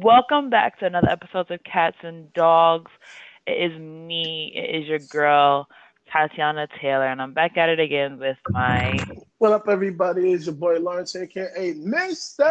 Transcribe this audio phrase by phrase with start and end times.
[0.00, 2.88] Welcome back to another episode of Cats and Dogs.
[3.48, 5.66] It is me, it is your girl,
[6.12, 8.96] Tatiana Taylor, and I'm back at it again with my.
[9.38, 10.30] What up, everybody?
[10.30, 12.48] It's your boy Lawrence, aka Mister.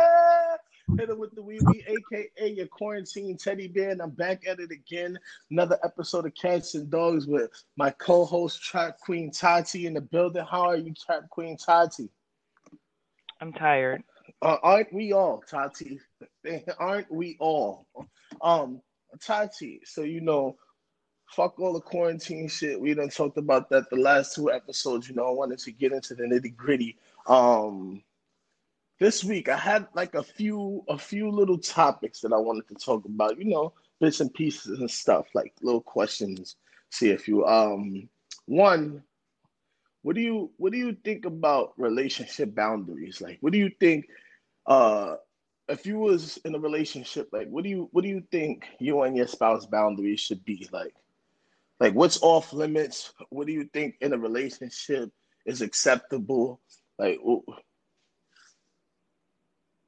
[0.97, 4.59] Hit it with the wee wee, aka your quarantine teddy bear, and I'm back at
[4.59, 5.18] it again.
[5.50, 10.43] Another episode of Cats and Dogs with my co-host Trap Queen Tati in the building.
[10.43, 12.09] How are you, Trap Queen Tati?
[13.39, 14.04] I'm tired.
[14.41, 15.99] Uh, aren't we all, Tati?
[16.79, 17.88] aren't we all?
[18.41, 18.81] Um,
[19.20, 19.81] Tati.
[19.84, 20.57] So you know,
[21.29, 22.79] fuck all the quarantine shit.
[22.79, 25.09] We done talked about that the last two episodes.
[25.09, 26.98] You know, I wanted to get into the nitty gritty.
[27.27, 28.03] Um,
[28.99, 32.76] this week I had like a few a few little topics that I wanted to
[32.76, 33.38] talk about.
[33.40, 36.55] You know, bits and pieces and stuff like little questions.
[36.91, 38.07] See if you um
[38.45, 39.04] one.
[40.04, 43.20] What do you what do you think about relationship boundaries?
[43.20, 44.07] Like, what do you think?
[44.67, 45.16] Uh,
[45.70, 49.02] if you was in a relationship, like, what do you what do you think you
[49.02, 50.67] and your spouse boundaries should be?
[50.71, 50.93] Like,
[51.79, 53.13] like what's off limits?
[53.29, 55.12] What do you think in a relationship
[55.45, 56.62] is acceptable?
[56.99, 57.20] Like,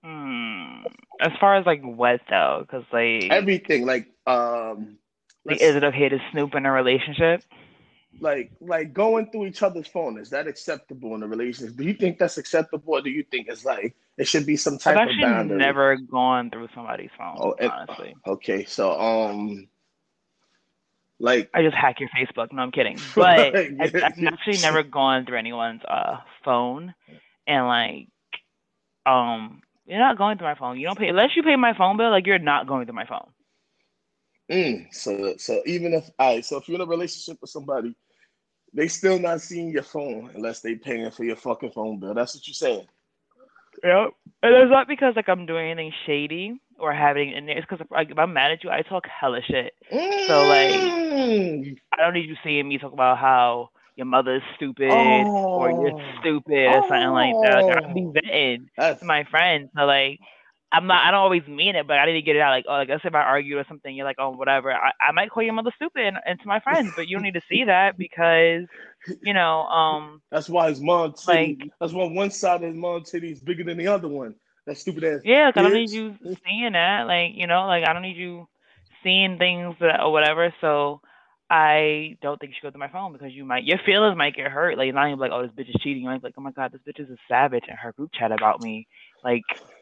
[0.03, 0.83] Hmm.
[1.19, 4.97] As far as like what though, because like everything, like um,
[5.43, 7.43] like is it okay to snoop in a relationship?
[8.21, 11.77] Like like going through each other's phone is that acceptable in a relationship?
[11.77, 14.77] Do you think that's acceptable, or do you think it's like it should be some
[14.77, 15.57] type I've of boundary?
[15.57, 17.37] never gone through somebody's phone.
[17.39, 19.67] Oh, it- honestly, Okay, so um,
[21.19, 22.51] like I just hack your Facebook.
[22.51, 22.97] No, I'm kidding.
[23.15, 23.95] But Right, I've.
[23.95, 26.93] I've actually never gone through anyone's uh phone,
[27.47, 28.07] and like,
[29.05, 30.77] um, you're not going through my phone.
[30.77, 32.09] You don't pay unless you pay my phone bill.
[32.09, 33.29] Like, you're not going through my phone.
[34.49, 37.95] Mm, so so even if I so if you're in a relationship with somebody,
[38.73, 42.13] they still not seeing your phone unless they paying for your fucking phone bill.
[42.13, 42.87] That's what you're saying.
[43.83, 44.09] Yep.
[44.41, 47.57] And it's not because like I'm doing anything shady or having in there.
[47.57, 49.73] It's because like, if I'm mad at you, I talk hella shit.
[49.91, 51.77] So, like- Mm.
[51.91, 56.11] I don't need you seeing me talk about how your mother's stupid or you're Oh.
[56.21, 57.63] stupid or something like that.
[57.65, 58.65] Like, I be Oh.
[58.77, 59.69] that's to my friends.
[59.75, 60.19] So like,
[60.71, 61.05] I'm not.
[61.05, 62.51] I don't always mean it, but I need to get it out.
[62.51, 64.71] Like, oh, like let's say if I argue or something, you're like, oh, whatever.
[64.71, 67.23] I, I might call your mother stupid and, and to my friends, but you don't
[67.23, 68.67] need to see that because,
[69.23, 71.57] you know, um, that's why his mom titty.
[71.59, 74.35] Like- that's why one side of his mom titty is bigger than the other one.
[74.67, 75.21] That stupid ass.
[75.23, 76.15] Yeah, like, I don't need you
[76.45, 77.07] seeing that.
[77.07, 78.47] Like, you know, like I don't need you
[79.03, 80.53] seeing things that, or whatever.
[80.61, 81.01] So
[81.49, 84.35] I don't think you should go through my phone because you might your feelings might
[84.35, 84.77] get hurt.
[84.77, 86.03] Like not even like, oh, this bitch is cheating.
[86.03, 88.11] You might be like, oh my god, this bitch is a savage in her group
[88.13, 88.87] chat about me.
[89.23, 89.41] Like,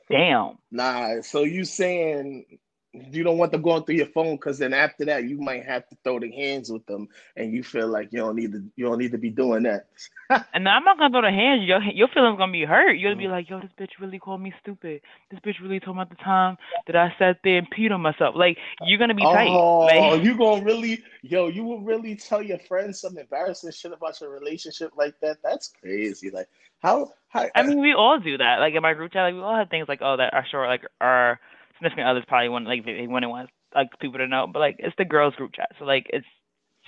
[0.09, 0.57] damn.
[0.71, 2.59] Nah, so you saying
[2.93, 5.87] you don't want them going through your phone because then after that you might have
[5.89, 8.85] to throw the hands with them, and you feel like you don't need to you
[8.85, 9.87] don't need to be doing that.
[10.53, 11.63] And I'm not gonna throw the hands.
[11.65, 12.93] Your your feelings gonna be hurt.
[12.97, 13.15] You're Mm.
[13.15, 15.01] gonna be like, yo, this bitch really called me stupid.
[15.29, 18.01] This bitch really told me at the time that I sat there and peed on
[18.01, 18.35] myself.
[18.35, 19.47] Like you're gonna be tight.
[19.49, 23.91] Oh, Like, you gonna really, yo, you will really tell your friends some embarrassing shit
[23.91, 25.37] about your relationship like that?
[25.43, 26.31] That's crazy.
[26.31, 26.47] Like,
[26.81, 28.59] how, how I mean, we all do that.
[28.59, 30.67] Like in my group chat, like we all have things like, oh, that are sure,
[30.67, 31.39] like our
[31.77, 34.75] significant others probably want, like they, they wouldn't want like people to know, but like
[34.79, 36.25] it's the girls group chat, so like it's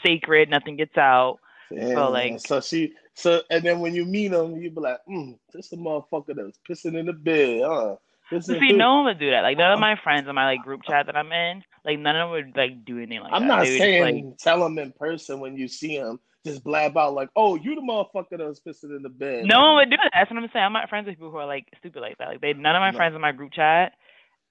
[0.05, 1.39] sacred, nothing gets out.
[1.71, 5.37] Damn, like- so she, so, and then when you meet them, you be like, mm,
[5.53, 7.95] this a motherfucker that was pissing in the bed, huh?
[8.41, 9.41] See, no one would do that.
[9.41, 12.15] Like none of my friends in my like group chat that I'm in, like none
[12.15, 13.47] of them would like do anything like I'm that.
[13.47, 16.63] not They would saying just, like, tell them in person when you see them, just
[16.63, 19.47] blab out like, oh, you the motherfucker that was pissing in the bed.
[19.47, 20.11] no one would do that.
[20.13, 20.65] That's what I'm saying.
[20.65, 22.27] I'm not friends with people who are like stupid like that.
[22.29, 22.97] Like they, none of my No.
[22.97, 23.93] friends in my group chat,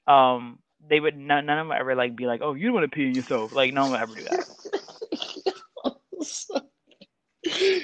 [0.09, 0.59] um,
[0.89, 3.07] they would none, none of them ever like be like, oh, you want to pee
[3.07, 3.53] on yourself.
[3.53, 4.47] Like no one would ever do that.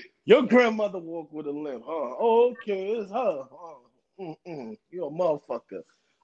[0.27, 2.17] Your grandmother walked with a limp, huh?
[2.19, 3.45] Oh, okay, it's her.
[3.51, 3.81] Oh,
[4.19, 4.77] mm-mm.
[4.91, 5.83] You're a motherfucker.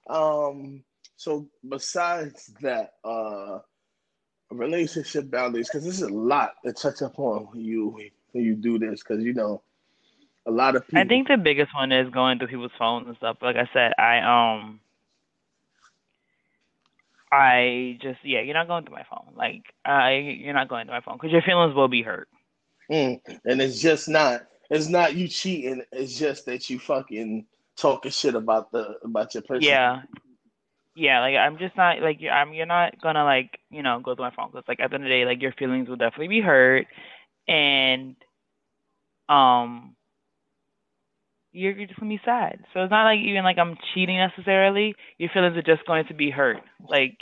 [0.09, 0.83] Um,
[1.17, 3.59] so besides that, uh,
[4.49, 7.97] relationship boundaries, because this is a lot to touch upon when you
[8.31, 9.61] when you do this, because you know,
[10.47, 10.99] a lot of people.
[10.99, 13.37] I think the biggest one is going through people's phones and stuff.
[13.41, 14.19] Like I said, I
[14.57, 14.79] um
[17.31, 19.33] I just yeah, you're not going through my phone.
[19.35, 22.27] Like I you're not going through my phone because your feelings will be hurt.
[22.91, 24.41] Mm, and it's just not.
[24.69, 25.83] It's not you cheating.
[25.91, 27.45] It's just that you fucking
[27.77, 29.63] talking shit about the about your person.
[29.63, 30.01] Yeah.
[30.93, 32.53] Yeah, like I'm just not like you're, I'm.
[32.53, 35.05] You're not gonna like you know go through my phone because like at the end
[35.05, 36.85] of the day, like your feelings will definitely be hurt,
[37.47, 38.17] and
[39.29, 39.95] um,
[41.51, 42.63] you're, you're just gonna be sad.
[42.73, 44.95] So it's not like even like I'm cheating necessarily.
[45.17, 46.61] Your feelings are just going to be hurt.
[46.87, 47.17] Like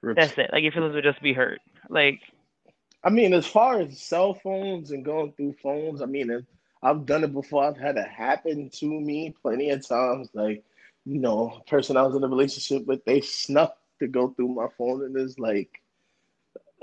[0.00, 0.50] Rep- that's it.
[0.52, 1.60] Like your feelings will just be hurt.
[1.88, 2.20] Like
[3.04, 6.46] I mean, as far as cell phones and going through phones, I mean,
[6.82, 7.64] I've done it before.
[7.64, 10.28] I've had it happen to me plenty of times.
[10.34, 10.64] Like
[11.04, 14.48] you know, a person I was in a relationship with, they snuck to go through
[14.48, 15.82] my phone and it's like,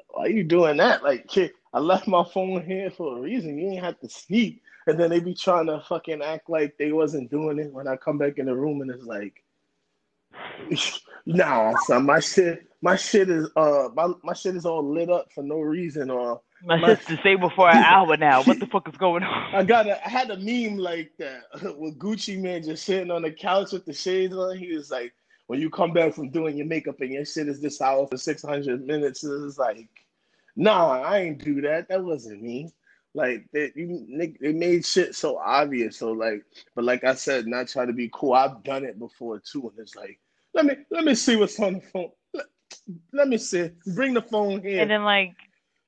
[0.10, 1.04] why are you doing that?
[1.04, 1.30] Like,
[1.74, 3.58] I left my phone here for a reason.
[3.58, 4.62] You ain't have to sneak.
[4.88, 7.96] And then they be trying to fucking act like they wasn't doing it when I
[7.96, 9.44] come back in the room and it's like,
[11.26, 15.32] nah, son, my shit, my shit is uh, my, my shit is all lit up
[15.34, 18.44] for no reason or my, my shit's disabled for an hour now.
[18.44, 19.56] What the fuck is going on?
[19.56, 21.44] I got a, I had a meme like that
[21.78, 24.58] with Gucci Mane just sitting on the couch with the shades on.
[24.58, 25.14] He was like,
[25.48, 28.18] when you come back from doing your makeup and your shit is this hour for
[28.18, 29.90] six hundred minutes, it's like,
[30.56, 31.90] nah, I ain't do that.
[31.90, 32.72] That wasn't me.
[33.16, 35.98] Like they, you, they made shit so obvious.
[35.98, 36.44] So like,
[36.76, 38.34] but like I said, not trying to be cool.
[38.34, 40.20] I've done it before too, and it's like,
[40.54, 42.12] let me let me see what's on the phone.
[42.34, 42.46] Let,
[43.14, 43.72] let me see.
[43.96, 44.82] Bring the phone here.
[44.82, 45.36] And then like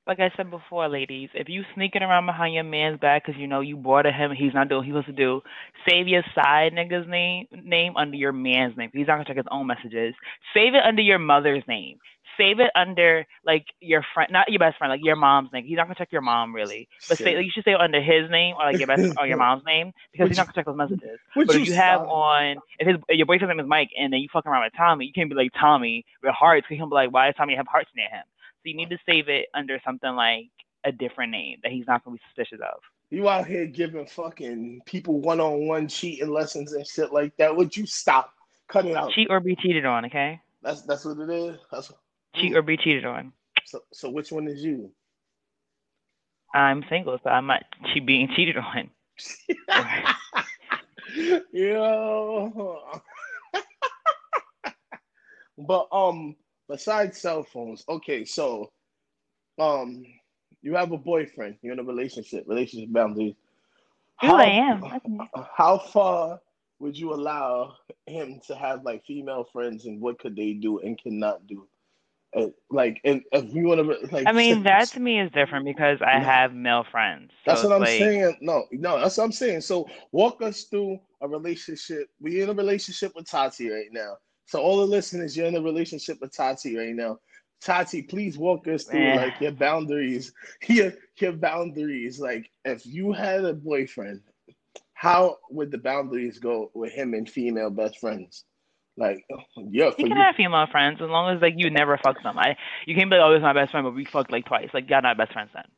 [0.06, 3.46] like I said before, ladies, if you sneaking around behind your man's back because you
[3.46, 5.42] know you bored of him, he's not doing what he's supposed to do.
[5.88, 8.90] Save your side nigga's name name under your man's name.
[8.92, 10.14] He's not gonna check his own messages.
[10.54, 11.98] Save it under your mother's name.
[12.42, 15.64] Save it under like your friend, not your best friend, like your mom's name.
[15.64, 18.28] He's not gonna check your mom really, but say you should say it under his
[18.30, 20.76] name or like your best or your mom's name because he's not gonna check those
[20.76, 21.20] messages.
[21.36, 24.20] But if you have on if his if your boyfriend's name is Mike and then
[24.20, 26.66] you fucking around with Tommy, you can't be like Tommy with hearts.
[26.68, 28.24] He can be like, why does Tommy have hearts near him?
[28.56, 30.50] So you need to save it under something like
[30.84, 32.80] a different name that he's not gonna be suspicious of.
[33.10, 37.54] You out here giving fucking people one on one cheating lessons and shit like that.
[37.54, 38.32] Would you stop?
[38.68, 39.12] Cut it out.
[39.12, 40.40] Cheat or be cheated on, okay?
[40.62, 41.58] That's that's what it is.
[41.70, 41.92] That's
[42.34, 43.32] cheat or be cheated on.
[43.64, 44.90] So so which one is you?
[46.54, 47.64] I'm single, so I'm not
[48.04, 48.90] being cheated on.
[51.52, 53.00] Yo.
[55.58, 56.36] but um
[56.68, 58.70] besides cell phones, okay, so
[59.58, 60.04] um
[60.62, 63.34] you have a boyfriend, you're in a relationship, relationship boundaries.
[64.16, 64.82] How, I am.
[65.56, 66.40] How far
[66.78, 67.74] would you allow
[68.06, 71.66] him to have like female friends and what could they do and cannot do?
[72.34, 75.66] Uh, like, and if you want to, like, I mean, that to me is different
[75.66, 77.30] because I have male friends.
[77.44, 77.90] So that's what I'm like...
[77.90, 78.36] saying.
[78.40, 79.60] No, no, that's what I'm saying.
[79.60, 82.08] So walk us through a relationship.
[82.20, 84.16] We're in a relationship with Tati right now.
[84.46, 87.18] So all the listeners, you're in a relationship with Tati right now.
[87.60, 89.16] Tati, please walk us through Man.
[89.16, 90.32] like your boundaries,
[90.68, 92.18] your your boundaries.
[92.18, 94.20] Like if you had a boyfriend,
[94.94, 98.44] how would the boundaries go with him and female best friends?
[98.96, 99.24] Like,
[99.56, 100.14] yeah, you can you.
[100.14, 102.38] have female friends as long as like you never fuck them.
[102.38, 102.56] I
[102.86, 104.68] you can't be like, oh, is my best friend, but we fucked like twice.
[104.74, 105.64] Like, y'all not best friends then.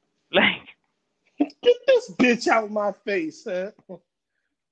[1.38, 3.70] Like, get this bitch out my face, huh?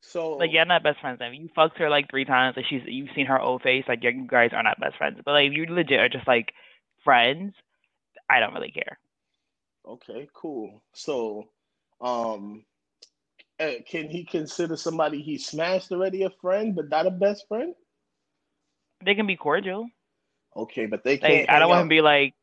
[0.03, 1.21] So like you're not best friends.
[1.21, 2.57] Mean, you fucked her like three times.
[2.57, 3.85] Like she's you've seen her old face.
[3.87, 5.21] Like you guys are not best friends.
[5.25, 6.53] But like if you legit are just like
[7.05, 7.55] friends,
[8.29, 8.99] I don't really care.
[9.87, 10.83] Okay, cool.
[10.93, 11.49] So,
[12.01, 12.65] um,
[13.59, 17.75] eh, can he consider somebody he smashed already a friend, but not a best friend?
[19.05, 19.89] They can be cordial.
[20.57, 21.49] Okay, but they can't.
[21.49, 22.35] Like, I don't want to be like,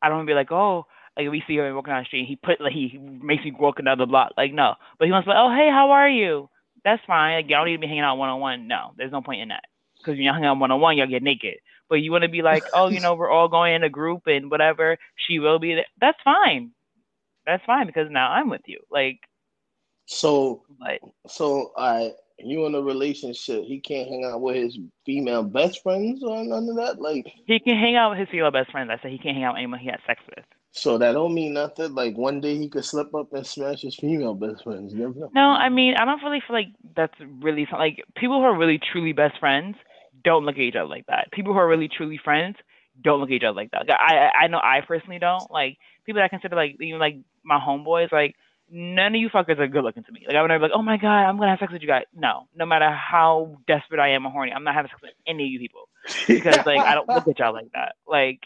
[0.00, 2.26] I don't want to be like, oh, like we see him walking down the street,
[2.28, 4.32] he put like he makes me walk another block.
[4.36, 6.48] Like no, but he wants to be like, oh hey, how are you?
[6.84, 7.36] that's fine.
[7.36, 8.68] Like, y'all need to be hanging out one on one.
[8.68, 9.64] No, there's no point in that.
[9.98, 11.56] Because when y'all hang out one on one, y'all get naked.
[11.88, 14.22] But you want to be like, oh, you know, we're all going in a group
[14.26, 14.96] and whatever.
[15.16, 15.86] She will be there.
[16.00, 16.72] That's fine.
[17.46, 18.80] That's fine because now I'm with you.
[18.90, 19.20] Like,
[20.06, 25.42] so, like, so I, you in a relationship, he can't hang out with his female
[25.42, 27.00] best friends or none of that.
[27.00, 28.90] Like, he can hang out with his female best friends.
[28.90, 30.44] I said he can't hang out with anyone he has sex with.
[30.72, 31.94] So that don't mean nothing.
[31.94, 34.92] Like one day he could slip up and smash his female best friends.
[34.92, 35.30] You never know.
[35.34, 38.78] No, I mean I don't really feel like that's really like people who are really
[38.92, 39.76] truly best friends
[40.22, 41.32] don't look at each other like that.
[41.32, 42.56] People who are really truly friends
[43.02, 43.90] don't look at each other like that.
[43.90, 47.58] I I know I personally don't like people that I consider like even like my
[47.58, 48.36] homeboys like
[48.70, 50.24] none of you fuckers are good looking to me.
[50.26, 51.88] Like I would never be like, oh my god, I'm gonna have sex with you
[51.88, 52.04] guys.
[52.14, 55.44] No, no matter how desperate I am or horny, I'm not having sex with any
[55.44, 55.88] of you people
[56.26, 57.94] because like I don't look at y'all like that.
[58.06, 58.40] Like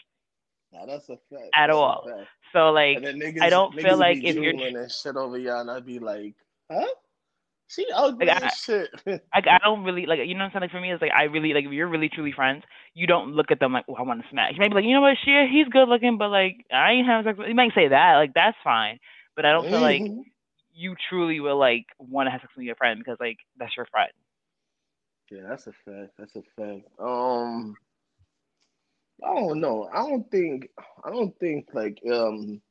[0.73, 1.49] Nah, that's a fact.
[1.53, 2.09] At that's all.
[2.51, 5.85] So like, niggas, I don't feel like if you're and shit over y'all, and I'd
[5.85, 6.35] be like,
[6.71, 6.87] huh?
[7.67, 8.89] She ugly like, I, shit.
[9.05, 10.61] like I don't really like you know what I'm saying.
[10.61, 12.63] Like for me, it's like I really like if you're really truly friends,
[12.93, 14.53] you don't look at them like, oh, I want to smash.
[14.53, 17.07] You might be like, you know what, she he's good looking, but like I ain't
[17.07, 17.37] having sex.
[17.37, 18.99] With you might say that, like that's fine,
[19.35, 20.21] but I don't feel like mm-hmm.
[20.73, 23.85] you truly will like want to have sex with your friend because like that's your
[23.87, 24.11] friend.
[25.31, 26.11] Yeah, that's a fact.
[26.17, 26.87] That's a fact.
[26.99, 27.75] Um,
[29.23, 29.89] I don't know.
[29.91, 30.69] I don't think.
[31.03, 32.61] I don't think like um,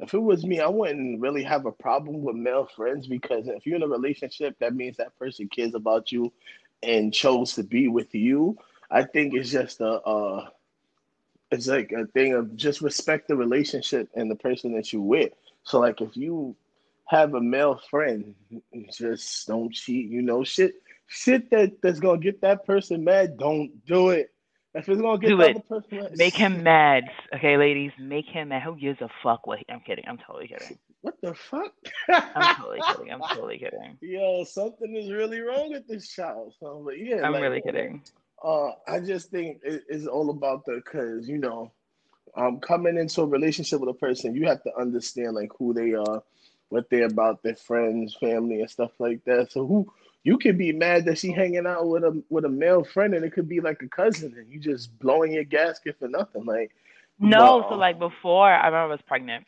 [0.00, 3.66] if it was me, I wouldn't really have a problem with male friends because if
[3.66, 6.32] you're in a relationship, that means that person cares about you
[6.82, 8.58] and chose to be with you.
[8.90, 10.00] I think it's just a.
[10.00, 10.48] Uh,
[11.50, 15.32] it's like a thing of just respect the relationship and the person that you with.
[15.64, 16.56] So like if you
[17.06, 18.34] have a male friend,
[18.92, 20.10] just don't cheat.
[20.10, 20.74] You know, shit
[21.06, 24.32] shit that that's gonna get that person mad, don't do it.
[24.74, 25.50] If it's gonna get Do the it.
[25.56, 27.04] other person mad, Make him mad.
[27.34, 28.62] Okay, ladies, make him mad.
[28.62, 30.04] Who gives a fuck what he, I'm kidding.
[30.06, 30.78] I'm totally kidding.
[31.02, 31.72] What the fuck?
[32.08, 33.12] I'm totally kidding.
[33.12, 33.98] I'm totally kidding.
[34.00, 36.54] Yo, something is really wrong with this child.
[36.60, 38.02] So, but yeah, I'm like, really kidding.
[38.44, 41.72] Uh, I just think it, it's all about the because you know,
[42.36, 45.94] um, coming into a relationship with a person, you have to understand like who they
[45.94, 46.22] are,
[46.68, 49.52] what they're about, their friends, family, and stuff like that.
[49.52, 52.84] So who you could be mad that she hanging out with a with a male
[52.84, 56.08] friend, and it could be like a cousin, and you just blowing your gasket for
[56.08, 56.44] nothing.
[56.44, 56.72] Like
[57.18, 59.46] No, so like before I remember I was pregnant.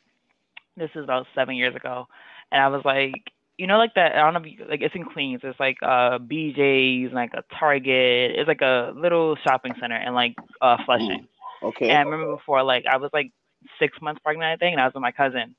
[0.77, 2.07] This is about seven years ago.
[2.51, 4.95] And I was like you know like that I don't know if you, like it's
[4.95, 5.41] in Queens.
[5.45, 8.33] It's like uh BJ's, like a Target.
[8.37, 11.29] It's like a little shopping center and like uh Flushing.
[11.63, 13.33] Okay, And I remember before, like I was like
[13.79, 15.55] six months pregnant, I think, and I was with my cousin,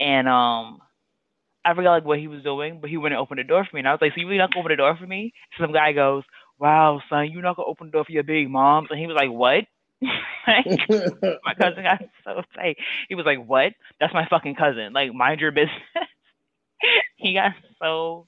[0.00, 0.80] and um,
[1.64, 3.80] I forgot like what he was doing, but he wouldn't open the door for me,
[3.80, 5.72] and I was like, "So you really not gonna open the door for me?" Some
[5.72, 6.24] guy goes,
[6.58, 9.16] "Wow, son, you not gonna open the door for your big moms?" And he was
[9.16, 9.64] like, "What?"
[10.46, 10.66] like,
[11.44, 12.76] my cousin got so tight.
[13.08, 13.72] He was like, "What?
[14.00, 14.92] That's my fucking cousin.
[14.92, 15.80] Like, mind your business."
[17.16, 18.26] he got so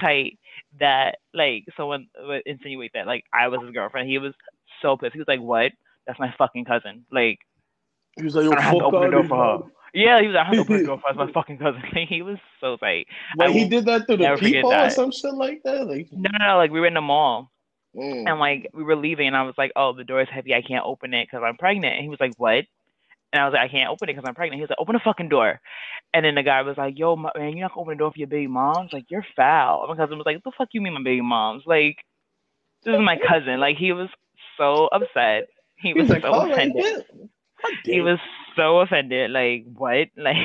[0.00, 0.38] tight
[0.80, 4.08] that like someone would insinuate that like I was his girlfriend.
[4.08, 4.34] He was
[4.82, 5.14] so pissed.
[5.14, 5.72] He was like, "What?
[6.06, 7.04] That's my fucking cousin.
[7.12, 7.38] Like,
[8.16, 9.58] he was like, I "Yo, don't have to open the door for here." her."
[9.94, 11.14] Yeah, he was like, "I have to open the door for her.
[11.14, 13.06] My fucking cousin." Like, he was so tight.
[13.36, 15.86] Wait, I he did that through the people or some shit like that.
[15.86, 16.56] Like, No, no, no.
[16.58, 17.50] Like we were in the mall.
[17.96, 18.24] mm.
[18.28, 20.54] And like we were leaving, and I was like, "Oh, the door is heavy.
[20.54, 22.64] I can't open it because I'm pregnant." And he was like, "What?"
[23.32, 24.94] And I was like, "I can't open it because I'm pregnant." He was like, "Open
[24.94, 25.60] the fucking door."
[26.14, 28.12] And then the guy was like, "Yo, my, man, you're not gonna open the door
[28.12, 28.92] for your baby moms?
[28.92, 31.20] Like you're foul." And my cousin was like, "What the fuck you mean my baby
[31.22, 31.64] moms?
[31.66, 31.98] Like
[32.84, 34.08] this is my cousin." Like he was
[34.56, 35.48] so upset.
[35.76, 36.84] He was was like, so "All right, offended.
[37.18, 37.30] then."
[37.84, 38.18] He was
[38.56, 39.30] so offended.
[39.30, 40.08] Like what?
[40.16, 40.36] Like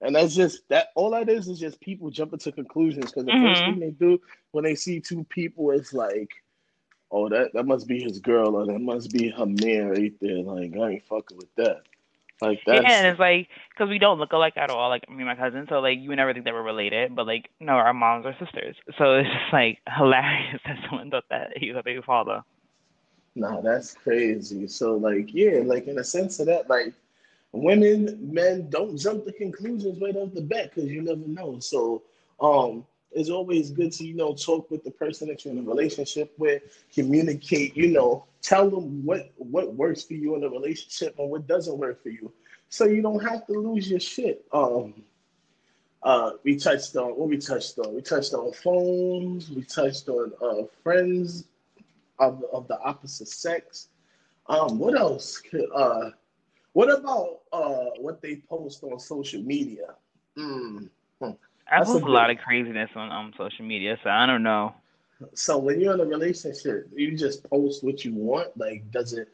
[0.00, 0.88] And that's just that.
[0.94, 3.66] All that is is just people jumping to conclusions because the first Mhm.
[3.66, 4.20] thing they do
[4.52, 6.30] when they see two people is like,
[7.10, 10.38] "Oh, that that must be his girl or that must be her man right there."
[10.42, 11.82] Like, I ain't fucking with that.
[12.40, 14.88] Like yeah, and it's like because we don't look alike at all.
[14.88, 17.26] Like me and my cousin, so like you would never think that we're related, but
[17.26, 18.76] like no, our moms are sisters.
[18.96, 22.42] So it's just like hilarious that someone thought that he was a baby father.
[23.34, 24.66] Nah, that's crazy.
[24.66, 26.94] So like, yeah, like in a sense of that, like
[27.52, 31.58] women, men don't jump to conclusions right off the bat because you never know.
[31.60, 32.02] So
[32.40, 35.62] um, it's always good to you know talk with the person that you're in a
[35.62, 37.76] relationship with, communicate.
[37.76, 41.76] You know, tell them what what works for you in a relationship and what doesn't
[41.76, 42.32] work for you,
[42.68, 44.44] so you don't have to lose your shit.
[44.52, 44.94] Um,
[46.02, 47.94] uh, we touched on what we touched on.
[47.94, 49.50] We touched on phones.
[49.50, 51.44] We touched on uh, friends
[52.20, 53.88] of of the opposite sex.
[54.48, 55.38] Um, what else?
[55.38, 56.10] Could, uh,
[56.72, 59.94] what about uh, what they post on social media?
[60.36, 60.88] Mm.
[61.20, 61.30] hmm.
[61.70, 64.42] I That's a post a lot of craziness on um social media, so I don't
[64.42, 64.74] know.
[65.34, 68.56] So when you're in a relationship, you just post what you want.
[68.56, 69.28] Like, does it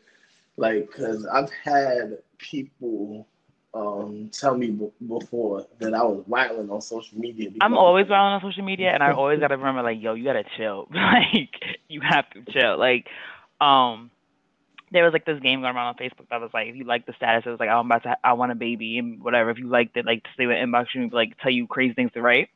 [0.57, 0.89] like?
[0.89, 3.27] Because I've had people
[3.75, 7.51] um, tell me b- before that I was wilding on social media.
[7.61, 10.45] I'm always around on social media, and I always gotta remember like, yo, you gotta
[10.57, 10.89] chill.
[10.95, 12.79] like you have to chill.
[12.79, 13.07] Like,
[13.61, 14.11] um,
[14.93, 17.07] there was like this game going around on Facebook that was like, if you like
[17.07, 19.51] the status, it was like, I'm about to, I want a baby and whatever.
[19.51, 22.23] If you liked it, like stay with inbox you, like tell you crazy things to
[22.23, 22.49] write.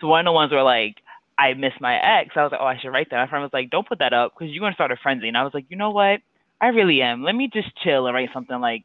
[0.00, 0.96] So one of the ones were like,
[1.36, 2.30] I miss my ex.
[2.36, 3.16] I was like, oh, I should write that.
[3.16, 5.28] My friend was like, don't put that up because you're gonna start a frenzy.
[5.28, 6.20] And I was like, you know what?
[6.60, 7.22] I really am.
[7.22, 8.84] Let me just chill and write something like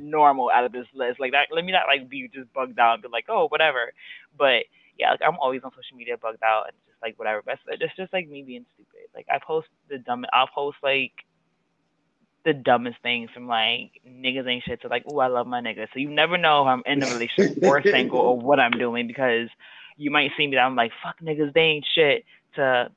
[0.00, 1.20] normal out of this list.
[1.20, 1.48] Like that.
[1.52, 3.92] Let me not like be just bugged out and be like, oh, whatever.
[4.36, 4.64] But
[4.98, 7.42] yeah, like I'm always on social media bugged out and just like whatever.
[7.44, 9.08] But it's just like me being stupid.
[9.14, 10.24] Like I post the dumb.
[10.32, 11.12] I'll post like
[12.44, 15.86] the dumbest things from like niggas ain't shit to like, oh, I love my nigga.
[15.92, 19.06] So you never know if I'm in a relationship or single or what I'm doing
[19.06, 19.48] because
[19.96, 22.24] you might see me that I'm like, fuck niggas, they ain't shit.
[22.56, 22.90] To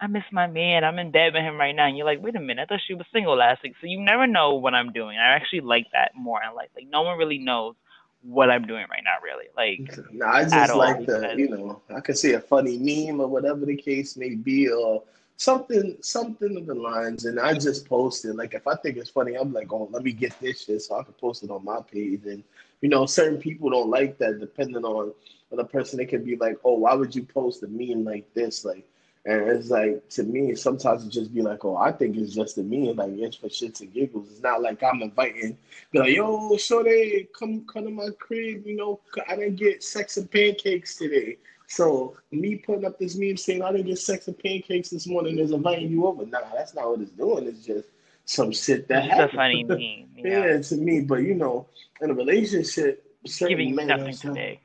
[0.00, 0.84] I miss my man.
[0.84, 1.86] I'm in bed with him right now.
[1.86, 3.74] And you're like, wait a minute, I thought she was single last week.
[3.80, 5.18] So you never know what I'm doing.
[5.18, 6.68] I actually like that more in life.
[6.76, 7.74] Like no one really knows
[8.22, 9.46] what I'm doing right now, really.
[9.56, 13.26] Like No, I just like the, you know, I could see a funny meme or
[13.26, 15.02] whatever the case may be, or
[15.36, 18.34] something, something of the lines, and I just post it.
[18.34, 20.98] Like if I think it's funny, I'm like, oh, let me get this shit so
[20.98, 22.22] I can post it on my page.
[22.26, 22.42] And
[22.80, 25.12] you know, certain people don't like that, depending on
[25.50, 25.96] on the person.
[25.98, 28.64] They can be like, oh, why would you post a meme like this?
[28.64, 28.86] Like,
[29.28, 32.56] and it's like to me, sometimes it just be like, oh, I think it's just
[32.56, 34.30] a meme, like it's for shits and giggles.
[34.30, 35.58] It's not like I'm inviting,
[35.92, 38.66] be like, yo, Shorty, come come to my crib.
[38.66, 41.36] You know, I didn't get sex and pancakes today.
[41.66, 45.38] So me putting up this meme saying I didn't get sex and pancakes this morning
[45.38, 46.24] is inviting you over.
[46.24, 47.46] Nah, that's not what it's doing.
[47.46, 47.88] It's just
[48.24, 50.08] some shit that it's a funny meme.
[50.16, 50.46] yeah.
[50.46, 50.62] Yeah.
[50.62, 51.02] to me.
[51.02, 51.66] But you know,
[52.00, 53.04] in a relationship,
[53.38, 54.60] Giving nothing today.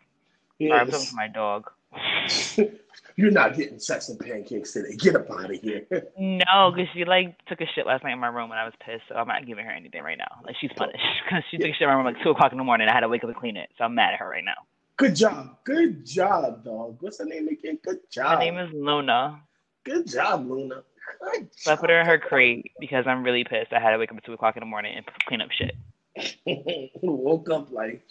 [0.57, 1.69] Yeah, I'm talking to my dog.
[3.15, 4.95] You're not getting sex and pancakes today.
[4.95, 5.85] Get up out of here.
[6.17, 8.73] no, because she like took a shit last night in my room and I was
[8.83, 10.41] pissed, so I'm not giving her anything right now.
[10.45, 12.57] Like she's punished because she took a shit in my room like two o'clock in
[12.57, 12.87] the morning.
[12.87, 14.53] I had to wake up and clean it, so I'm mad at her right now.
[14.97, 15.57] Good job.
[15.63, 16.97] Good job, dog.
[17.01, 17.79] What's her name again?
[17.83, 18.37] Good job.
[18.37, 19.41] Her name is Luna.
[19.83, 20.83] Good job, Luna.
[21.31, 21.77] Good so job.
[21.77, 23.73] I put her in her crate because I'm really pissed.
[23.73, 25.75] I had to wake up at two o'clock in the morning and clean up shit.
[27.01, 28.03] Woke up like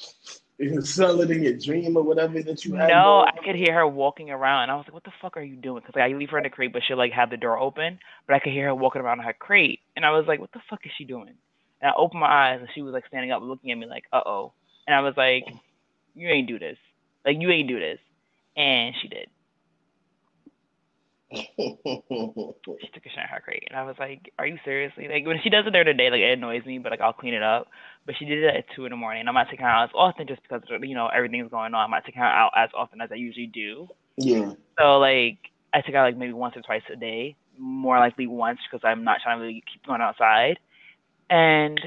[0.83, 2.89] sell it in your dream or whatever that you had.
[2.89, 4.71] No, I could hear her walking around.
[4.71, 6.45] I was like, "What the fuck are you doing?" Because like, I leave her in
[6.45, 9.03] the crate, but she'll like have the door open, but I could hear her walking
[9.03, 11.35] around in her crate, and I was like, "What the fuck is she doing?"
[11.81, 14.05] And I opened my eyes, and she was like standing up, looking at me like,
[14.13, 14.53] "Uh oh,"
[14.87, 15.45] and I was like,
[16.15, 16.79] "You ain't do this.
[17.25, 17.99] Like you ain't do this,"
[18.57, 19.29] and she did.
[21.33, 25.27] She took a shit in her crate, and I was like, "Are you seriously?" Like
[25.27, 27.43] when she does it there today, like it annoys me, but like I'll clean it
[27.43, 27.69] up.
[28.05, 29.27] But she did it at two in the morning.
[29.27, 31.85] I'm not taking her out as often just because you know everything's going on.
[31.85, 33.89] I'm not taking her out as often as I usually do.
[34.17, 34.53] Yeah.
[34.79, 35.39] So like
[35.73, 38.85] I take her out like maybe once or twice a day, more likely once because
[38.85, 40.59] I'm not trying to really keep going outside.
[41.31, 41.81] And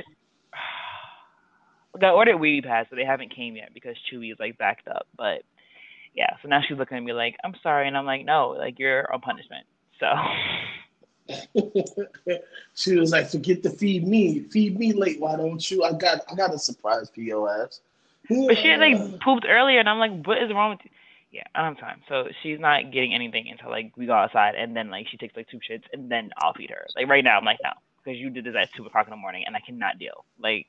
[2.02, 5.08] I ordered wee-wee pads, but they haven't came yet because Chewy is like backed up.
[5.16, 5.44] But
[6.16, 8.80] yeah, so now she's looking at me like, I'm sorry, and I'm like, no, like
[8.80, 9.66] you're on punishment.
[10.00, 10.08] So
[12.76, 15.20] she was like, forget to feed me, feed me late.
[15.20, 15.84] Why don't you?
[15.84, 17.82] I got, I got a surprise for your ass.
[18.30, 20.92] But she had like pooped earlier, and I'm like, what is wrong with you?
[21.32, 22.02] Yeah, I don't have time.
[22.08, 25.36] So she's not getting anything until like we go outside, and then like she takes
[25.36, 26.88] like two shits, and then I'll feed her.
[26.96, 27.72] Like right now, I'm like, no,
[28.04, 30.24] because you did this at two o'clock in the morning, and I cannot deal.
[30.40, 30.68] Like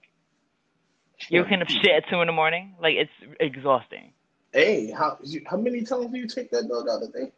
[1.29, 2.75] you can shit at two in the morning.
[2.81, 4.13] Like it's exhausting.
[4.53, 7.33] Hey, how how many times do you take that dog out a day?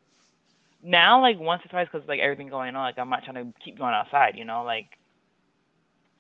[0.83, 2.83] Now, like once or twice, because like everything going on.
[2.83, 4.37] Like I'm not trying to keep going outside.
[4.37, 4.87] You know, like.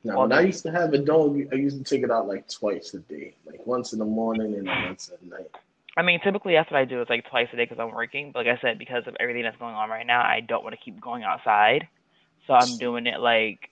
[0.05, 2.49] Now, when I used to have a dog, I used to take it out like
[2.49, 5.51] twice a day, like once in the morning and once at night.
[5.97, 7.01] I mean, typically that's what I do.
[7.01, 8.31] It's like twice a day because I'm working.
[8.31, 10.77] But like I said, because of everything that's going on right now, I don't want
[10.79, 11.89] to keep going outside,
[12.47, 13.71] so I'm doing it like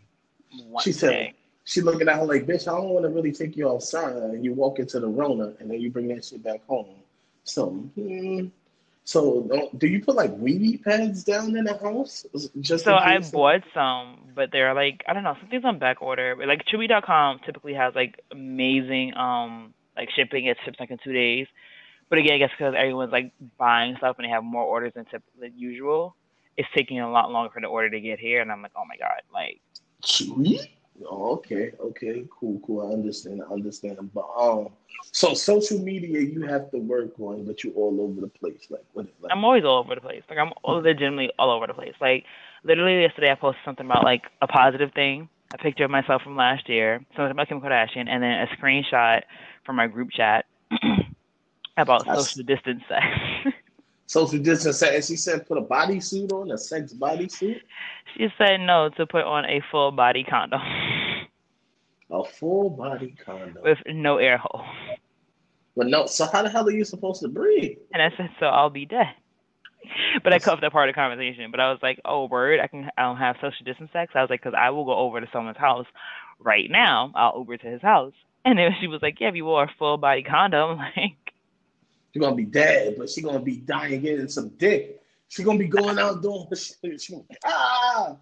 [0.52, 1.34] once she said, day
[1.66, 4.14] she looking at her like, bitch, I don't want to really take you outside.
[4.14, 6.86] And you walk into the Rona and then you bring that shit back home.
[7.46, 7.88] So,
[9.04, 12.26] so do you put like wee-wee pads down in the house?
[12.60, 16.34] Just so I bought some, but they're like I don't know, something's on back order.
[16.36, 20.46] But Like Chewy.com typically has like amazing um like shipping.
[20.46, 21.46] It ships like in two days.
[22.08, 25.06] But again, I guess because everyone's like buying stuff and they have more orders than,
[25.06, 26.14] tip- than usual,
[26.56, 28.40] it's taking a lot longer for the order to get here.
[28.40, 29.60] And I'm like, oh my god, like
[30.02, 30.68] Chewy.
[31.04, 32.88] Oh, okay, okay, cool, cool.
[32.88, 33.42] I understand.
[33.48, 33.98] I understand.
[34.14, 34.68] But um,
[35.12, 38.66] so social media you have to work on, but you're all over the place.
[38.70, 39.06] Like what?
[39.20, 40.22] Like, I'm always all over the place.
[40.28, 41.94] Like I'm legitimately all over the place.
[42.00, 42.24] Like
[42.64, 46.36] literally yesterday, I posted something about like a positive thing, a picture of myself from
[46.36, 49.22] last year, something about Kim Kardashian, and then a screenshot
[49.64, 50.46] from my group chat
[51.76, 52.30] about That's...
[52.30, 53.56] social distance sex.
[54.06, 57.60] social distance and she said put a bodysuit on, a sex bodysuit.
[58.16, 60.60] She said no to put on a full body condom.
[62.10, 64.64] A full body condom with no air hole.
[65.76, 67.76] But no, so how the hell are you supposed to breathe?
[67.92, 69.12] And I said, so I'll be dead.
[70.24, 71.50] But I cut off that part of the conversation.
[71.50, 74.12] But I was like, oh, word, I can I don't have social distance sex.
[74.14, 75.86] I was like, because I will go over to someone's house
[76.40, 77.12] right now.
[77.14, 78.14] I'll Uber to his house.
[78.44, 81.25] And then she was like, yeah, if you wore a full body condom, like
[82.16, 85.02] She's gonna be dead, but she's gonna be dying getting some dick.
[85.28, 86.98] She's gonna be going out doing shit.
[86.98, 88.16] She gonna, ah.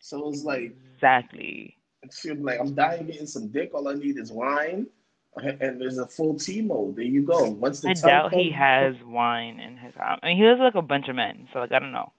[0.00, 1.76] So it's like exactly.
[2.10, 3.72] She'll be like, I'm dying getting some dick.
[3.74, 4.86] All I need is wine,
[5.36, 6.96] and there's a full T mode.
[6.96, 7.50] There you go.
[7.50, 10.18] Once the I doubt he has wine in his house.
[10.22, 12.10] I mean, he lives with like a bunch of men, so like I don't know.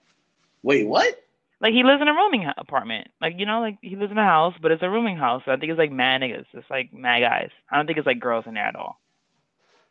[0.62, 1.19] Wait, what?
[1.62, 3.08] Like he lives in a rooming apartment.
[3.19, 5.41] Like you know, like he lives in a house, but it's a rooming house.
[5.45, 6.45] So I think it's like mad niggas.
[6.54, 7.50] It's like mad guys.
[7.71, 9.00] I don't think it's like girls in there at all.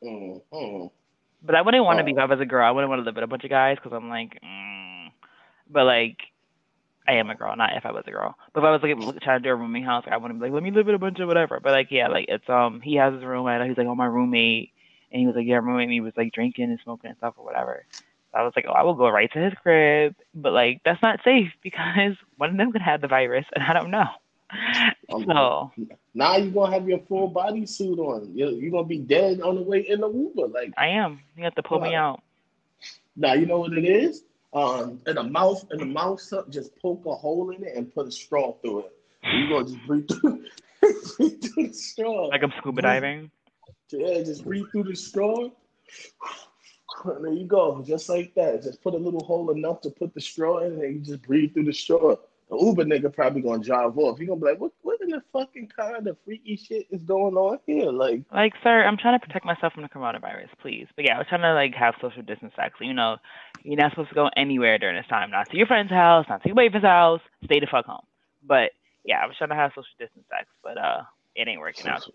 [0.05, 0.87] Mm-hmm.
[1.43, 2.67] But I wouldn't want to be if I was a girl.
[2.67, 5.09] I wouldn't want to live with a bunch of guys because I'm like, mm.
[5.71, 6.19] but like,
[7.07, 8.35] I am a girl, not if I was a girl.
[8.55, 10.55] But if I was like trying to do a rooming house, I wouldn't be like,
[10.55, 11.61] let me live in a bunch of whatever.
[11.61, 13.47] But like, yeah, like it's um, he has his room.
[13.47, 14.73] I know he's like, oh, my roommate,
[15.13, 15.85] and he was like, yeah, roommate.
[15.85, 17.85] And he was like drinking and smoking and stuff or whatever.
[17.93, 21.03] So I was like, oh, I will go right to his crib, but like that's
[21.03, 24.09] not safe because one of them could have the virus, and I don't know.
[25.11, 25.73] So
[26.15, 28.31] now you're gonna have your full body suit on.
[28.35, 30.49] You're, you're gonna be dead on the way in the Uber.
[30.49, 31.21] Like I am.
[31.37, 32.23] You have to pull uh, me out.
[33.17, 34.25] Now you know what it is.
[34.53, 38.07] Um, in the mouth, in the mouth, just poke a hole in it and put
[38.07, 38.93] a straw through it.
[39.25, 40.45] You're gonna just breathe through,
[41.17, 42.27] breathe through the straw.
[42.29, 43.31] Like I'm scuba diving.
[43.91, 45.49] Yeah, just breathe through the straw.
[47.05, 48.63] there you go, just like that.
[48.63, 51.55] Just put a little hole enough to put the straw in, and you just breathe
[51.55, 52.17] through the straw.
[52.51, 54.19] The Uber nigga probably gonna drive off.
[54.19, 57.35] He gonna be like, what what in the fucking kind of freaky shit is going
[57.37, 57.91] on here?
[57.91, 60.87] Like, like, sir, I'm trying to protect myself from the coronavirus, please.
[60.97, 62.75] But yeah, I was trying to like have social distance sex.
[62.81, 63.17] You know,
[63.63, 65.31] you're not supposed to go anywhere during this time.
[65.31, 67.21] Not to your friend's house, not to your boyfriend's house.
[67.45, 68.05] Stay the fuck home.
[68.47, 68.73] But
[69.05, 71.03] yeah, I was trying to have social distance sex, but uh,
[71.35, 72.07] it ain't working out.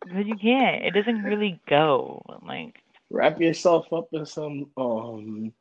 [0.00, 0.84] Because you can't.
[0.84, 2.22] It doesn't really go.
[2.46, 5.52] Like wrap yourself up in some um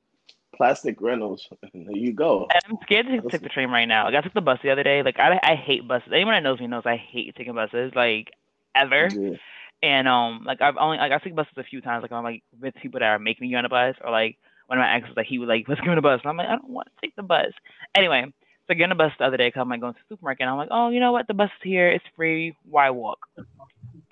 [0.59, 1.47] plastic rentals.
[1.73, 2.47] there you go.
[2.67, 4.05] I'm scared to take the train right now.
[4.05, 5.01] Like I took the bus the other day.
[5.01, 6.09] Like I I hate buses.
[6.13, 7.93] Anyone that knows me knows I hate taking buses.
[7.95, 8.31] Like
[8.75, 9.07] ever.
[9.07, 9.37] Yeah.
[9.81, 12.01] And um, like I've only like I take buses a few times.
[12.01, 14.77] Like I'm like with people that are making me on a bus, or like one
[14.77, 16.19] of my exes like he would like let's go on a bus.
[16.23, 17.53] And I'm like I don't want to take the bus.
[17.95, 19.99] Anyway, so I get on a bus the other day because I'm like going to
[20.09, 20.41] the supermarket.
[20.41, 21.27] and I'm like, oh, you know what?
[21.27, 21.89] The bus is here.
[21.89, 22.53] It's free.
[22.69, 23.19] Why walk?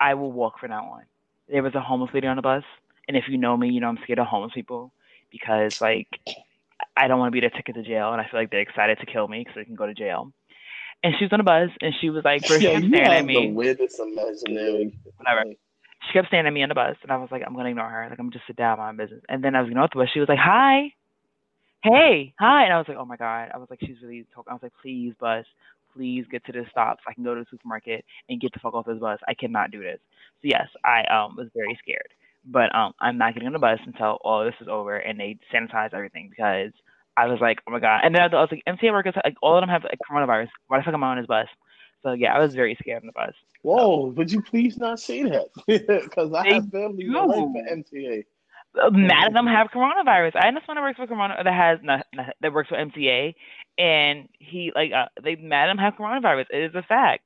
[0.00, 1.02] I will walk from now on.
[1.48, 2.64] There was a homeless lady on the bus,
[3.06, 4.92] and if you know me, you know I'm scared of homeless people
[5.30, 6.08] because like
[6.96, 8.98] I don't want to be the ticket to jail, and I feel like they're excited
[8.98, 10.32] to kill me because they can go to jail.
[11.02, 13.24] And she was on a bus, and she was like, first she kept staring at
[13.24, 13.34] me.
[13.34, 14.98] The weirdest imaginary.
[15.16, 15.44] Whatever.
[16.06, 17.88] She kept staring at me on the bus, and I was like, I'm gonna ignore
[17.88, 18.06] her.
[18.10, 19.22] Like I'm just sit down, on my business.
[19.28, 20.08] And then I was going ignoring the bus.
[20.12, 20.92] She was like, Hi,
[21.82, 23.50] hey, hi, and I was like, Oh my god.
[23.54, 24.50] I was like, She's really talking.
[24.50, 25.44] I was like, Please, bus,
[25.94, 28.60] please get to the stop so I can go to the supermarket and get the
[28.60, 29.18] fuck off this bus.
[29.28, 29.98] I cannot do this.
[30.42, 32.08] So yes, I um was very scared.
[32.50, 35.38] But um, I'm not getting on the bus until all this is over and they
[35.52, 36.72] sanitize everything because
[37.16, 38.00] I was like, oh my god.
[38.04, 40.48] And then I was like, MTA workers, like all of them have like coronavirus.
[40.68, 41.48] Why the fuck am I on this bus?
[42.02, 43.34] So yeah, I was very scared on the bus.
[43.62, 44.14] Whoa, so.
[44.16, 45.48] would you please not say that?
[45.66, 48.24] Because I they have family that work for MTA.
[48.92, 50.32] Mad of them have coronavirus.
[50.36, 53.34] I know someone that works for Corona that has not, not, that works for MTA,
[53.78, 56.46] and he like uh, they mad them have coronavirus.
[56.50, 57.24] It is a fact.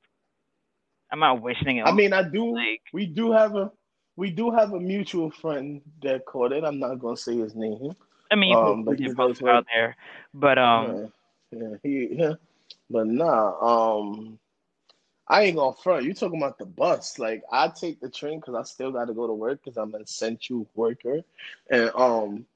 [1.10, 1.86] I'm not wishing it.
[1.86, 2.54] I mean, I do.
[2.54, 3.70] Like, we do have a
[4.16, 6.64] we do have a mutual friend that caught it.
[6.64, 7.94] I'm not gonna say his name.
[8.30, 9.96] I mean, um, but post out there,
[10.34, 11.10] but um,
[11.52, 12.34] yeah, yeah, he, yeah,
[12.90, 14.38] but nah, um,
[15.28, 16.04] I ain't gonna front.
[16.04, 17.18] You talking about the bus?
[17.18, 19.94] Like I take the train because I still got to go to work because I'm
[19.94, 21.20] an essential worker,
[21.70, 22.46] and um,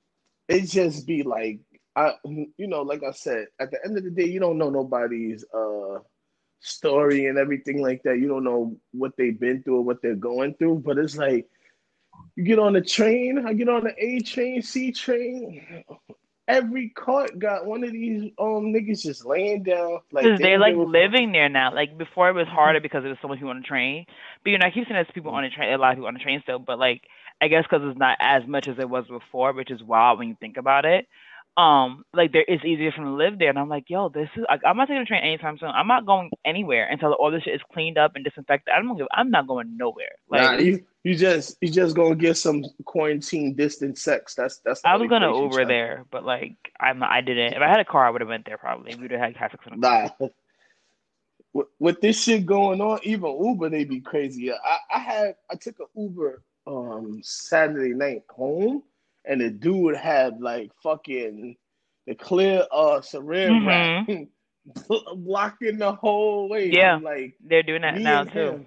[0.48, 1.60] it just be like
[1.94, 4.70] I, you know, like I said, at the end of the day, you don't know
[4.70, 5.98] nobody's uh
[6.60, 8.18] story and everything like that.
[8.18, 11.48] You don't know what they've been through or what they're going through, but it's like
[12.34, 15.84] you get on the train, I get on the A train, C train.
[16.48, 19.98] Every cart got one of these um niggas just laying down.
[20.12, 21.74] Like they they're like living there now.
[21.74, 24.06] Like before, it was harder because there was so many people on the train.
[24.44, 26.08] But you know, I keep saying there's people on the train, a lot of people
[26.08, 26.60] on the train still.
[26.60, 27.02] But like,
[27.40, 30.28] I guess because it's not as much as it was before, which is wild when
[30.28, 31.06] you think about it
[31.56, 33.48] um like there it's easier for them to live there.
[33.48, 35.70] And i'm like yo this is like i'm not taking a train anytime soon.
[35.70, 38.72] I'm not going anywhere until all this shit is cleaned up and disinfected.
[38.74, 40.12] I'm not i'm not going nowhere.
[40.28, 44.34] Like nah, you, you just you just gonna get some quarantine distance sex.
[44.34, 47.54] That's that's i was gonna uber there but like i'm i didn't.
[47.54, 48.94] If i had a car i would have went there probably.
[48.94, 50.08] We would have had sex in nah.
[51.54, 54.52] With, with this shit going on even uber they be crazy.
[54.52, 58.82] I i had i took an uber um saturday night home
[59.26, 61.56] and the dude had like fucking
[62.06, 63.66] the clear uh saran mm-hmm.
[63.66, 64.28] wrap
[65.16, 66.70] blocking the whole way.
[66.70, 68.64] Yeah, like they're doing that now too.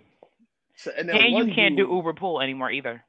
[0.76, 3.04] So, and, and you can't dude, do Uber Pool anymore either.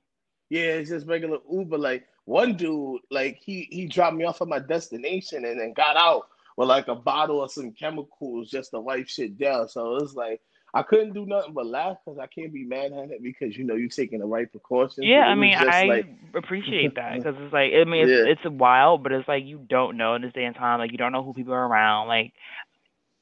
[0.48, 1.78] Yeah, it's just regular Uber.
[1.78, 5.96] Like one dude, like he he dropped me off at my destination and then got
[5.96, 9.68] out with like a bottle of some chemicals just to wipe shit down.
[9.68, 10.40] So it's like
[10.72, 13.64] I couldn't do nothing but laugh because I can't be mad at it because you
[13.64, 15.06] know you're taking the right precautions.
[15.06, 16.06] Yeah, I mean I like...
[16.34, 18.32] appreciate that because it's like I mean it's, yeah.
[18.32, 20.78] it's wild, but it's like you don't know in this day and time.
[20.78, 22.08] Like you don't know who people are around.
[22.08, 22.32] Like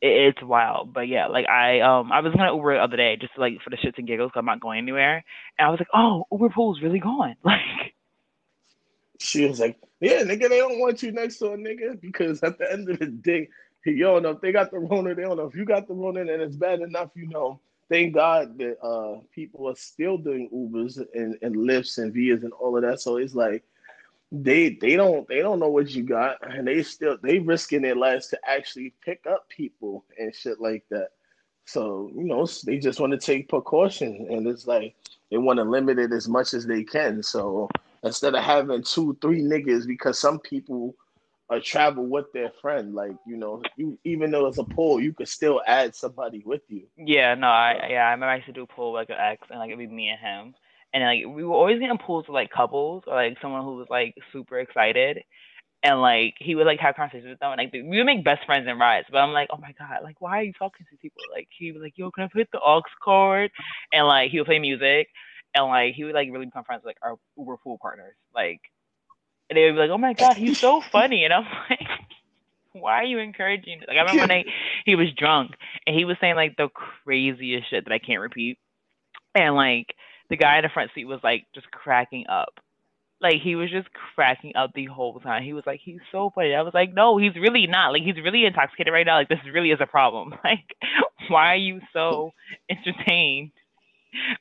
[0.00, 3.16] it, it's wild, but yeah, like I um I was gonna Uber the other day
[3.16, 4.30] just like for the shits and giggles.
[4.32, 5.24] Cause I'm not going anywhere,
[5.58, 7.36] and I was like, oh, Uber pool's really gone.
[7.44, 7.94] Like
[9.20, 12.56] she was like, yeah, nigga, they don't want you next to a nigga because at
[12.58, 13.48] the end of the day
[13.86, 15.94] you don't know if they got the Rona, they don't know if you got the
[15.94, 17.60] Rona, and it's bad enough, you know.
[17.88, 22.52] Thank God that uh, people are still doing Ubers and, and Lyfts and Vias and
[22.52, 23.00] all of that.
[23.00, 23.64] So it's like
[24.30, 27.96] they they don't they don't know what you got, and they still they risking their
[27.96, 31.10] lives to actually pick up people and shit like that.
[31.64, 34.94] So you know they just want to take precaution, and it's like
[35.30, 37.22] they want to limit it as much as they can.
[37.22, 37.70] So
[38.02, 40.94] instead of having two three niggas, because some people
[41.50, 42.94] or travel with their friend.
[42.94, 46.62] Like you know, you even though it's a pool, you could still add somebody with
[46.68, 46.82] you.
[46.96, 49.24] Yeah, no, I yeah, I remember I used to do a pool with, like an
[49.24, 50.54] ex, and like it'd be me and him,
[50.92, 53.86] and like we were always getting pools with like couples or like someone who was
[53.90, 55.22] like super excited.
[55.84, 58.44] And like he would like have conversations with them, and like we would make best
[58.46, 59.06] friends in rides.
[59.12, 61.22] But I'm like, oh my god, like why are you talking to people?
[61.32, 63.52] Like he was like, yo, can I put the aux cord?
[63.92, 65.06] And like he would play music,
[65.54, 68.16] and like he would like really become friends with like our Uber pool partners.
[68.34, 68.60] Like
[69.48, 71.88] and they would be like, "Oh my god, he's so funny," and I'm like,
[72.72, 73.80] why are you encouraging?
[73.86, 74.44] Like I remember when I,
[74.84, 75.52] he was drunk
[75.86, 76.68] and he was saying like the
[77.04, 78.58] craziest shit that I can't repeat,
[79.34, 79.94] and like
[80.30, 82.60] the guy in the front seat was like just cracking up.
[83.20, 85.42] Like he was just cracking up the whole time.
[85.42, 86.54] He was like, he's so funny.
[86.54, 87.92] I was like, no, he's really not.
[87.92, 89.16] Like he's really intoxicated right now.
[89.16, 90.34] Like this really is a problem.
[90.44, 90.76] Like,
[91.28, 92.32] why are you so
[92.70, 93.50] entertained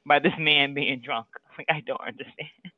[0.05, 1.25] by this man being drunk?
[1.57, 2.71] Like I don't understand.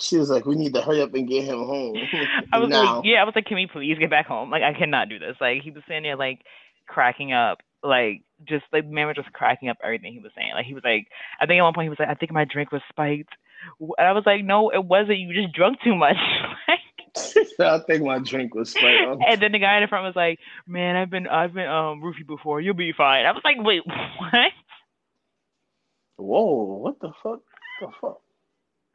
[0.00, 1.96] She was like, "We need to hurry up and get him home."
[2.52, 2.96] I was now.
[2.96, 5.18] like, "Yeah." I was like, "Can we please get back home?" Like I cannot do
[5.18, 5.36] this.
[5.40, 6.40] Like he was sitting there like
[6.86, 10.52] cracking up, like just like man was just cracking up everything he was saying.
[10.54, 11.08] Like he was like,
[11.40, 13.32] I think at one point he was like, "I think my drink was spiked."
[13.80, 15.18] And I was like, "No, it wasn't.
[15.18, 16.16] You just drunk too much."
[17.60, 19.22] I think my drink was spiked.
[19.26, 22.00] And then the guy in the front was like, "Man, I've been I've been um
[22.00, 22.60] roofie before.
[22.60, 24.52] You'll be fine." I was like, "Wait, what?"
[26.16, 26.78] Whoa!
[26.82, 27.40] What the fuck?
[27.40, 28.20] What the fuck?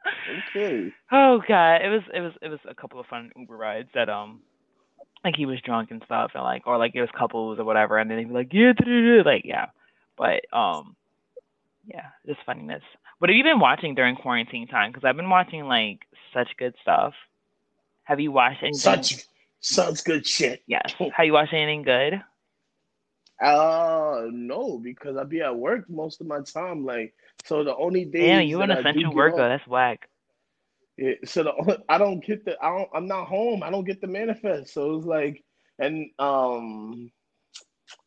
[0.06, 0.92] Okay.
[1.12, 4.08] Oh god, it was it was it was a couple of fun Uber rides that
[4.08, 4.40] um
[5.24, 7.98] like he was drunk and stuff and like or like it was couples or whatever
[7.98, 8.72] and then he'd be like yeah
[9.24, 9.66] like yeah.
[10.16, 10.96] But um
[11.86, 12.82] yeah just funniness.
[13.18, 14.92] What have you been watching during quarantine time?
[14.92, 16.00] Because i've been watching like
[16.32, 17.14] such good stuff.
[18.04, 18.78] Have you watched anything?
[18.78, 19.24] Such
[19.60, 20.62] such good shit.
[20.66, 20.92] Yes.
[20.98, 22.22] Have you watched anything good?
[23.42, 27.14] Uh no because i be at work most of my time like
[27.44, 30.08] so the only day yeah you an essential worker that's whack
[30.96, 33.62] yeah, so the, I don't get the I don't I'm not home.
[33.62, 34.72] I don't get the manifest.
[34.72, 35.42] So it's like
[35.78, 37.10] and um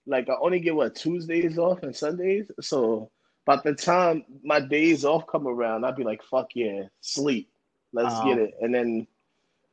[0.05, 2.49] like I only get what Tuesdays off and Sundays.
[2.61, 3.11] So
[3.45, 7.49] by the time my days off come around, I'd be like, fuck yeah, sleep.
[7.93, 8.27] Let's uh-huh.
[8.27, 8.53] get it.
[8.61, 9.07] And then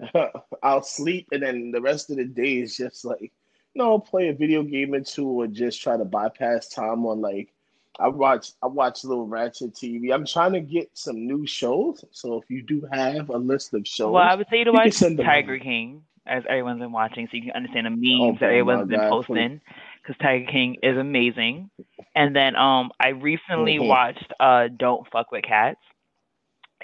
[0.63, 4.29] I'll sleep and then the rest of the day is just like, you know, play
[4.29, 7.54] a video game or two or just try to bypass time on like
[7.99, 10.13] I watch I watch little Ratchet TV.
[10.13, 12.05] I'm trying to get some new shows.
[12.11, 14.99] So if you do have a list of shows, well, I would say to watch
[14.99, 18.89] Tiger King, as everyone's been watching, so you can understand the memes oh, that everyone's
[18.89, 19.61] been God, posting.
[20.03, 21.71] Because Tiger King is amazing.
[22.15, 23.89] And then um, I recently mm-hmm.
[23.89, 25.81] watched uh, Don't Fuck with Cats.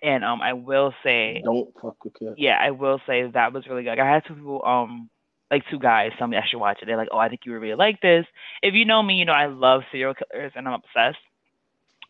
[0.03, 2.35] And um, I will say, don't fuck with cats.
[2.39, 3.99] Yeah, I will say that was really good.
[3.99, 5.11] I had two people um
[5.51, 6.87] like two guys tell me I should watch it.
[6.87, 8.27] They're like, "Oh, I think you would really like this."
[8.63, 11.19] If you know me, you know I love serial killers and I'm obsessed.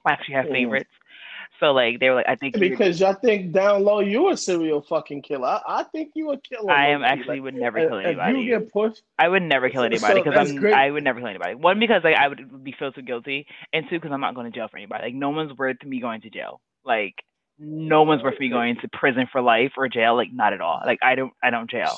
[0.05, 0.53] I actually have mm.
[0.53, 0.91] favorites.
[1.61, 4.81] So like they were like, I think because y'all think down low you're a serial
[4.81, 5.47] fucking killer.
[5.47, 6.73] I, I think you a killer.
[6.73, 8.39] I am actually like, would never kill anybody.
[8.39, 10.73] If you get pushed, I would never kill anybody because so I'm great.
[10.73, 11.55] I would never kill anybody.
[11.55, 14.51] One because like I would be feel too guilty, and two because I'm not going
[14.51, 15.05] to jail for anybody.
[15.05, 16.63] Like no one's worth me going to jail.
[16.83, 17.17] Like
[17.59, 20.17] no one's worth me going to prison for life or jail.
[20.17, 20.81] Like not at all.
[20.85, 21.95] Like I don't I don't jail.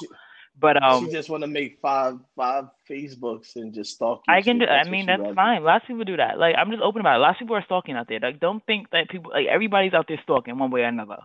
[0.58, 4.22] But um, she just want to make five five Facebooks and just stalk.
[4.28, 4.66] I can do.
[4.66, 5.64] I mean, that's fine.
[5.64, 6.38] Lots of people do that.
[6.38, 7.20] Like, I'm just open about it.
[7.20, 8.20] Lots of people are stalking out there.
[8.20, 11.18] Like, don't think that people like everybody's out there stalking one way or another.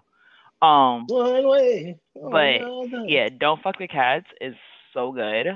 [0.62, 2.00] Um, one way.
[2.16, 2.62] But
[3.08, 4.56] yeah, don't fuck with cats is
[4.94, 5.48] so good.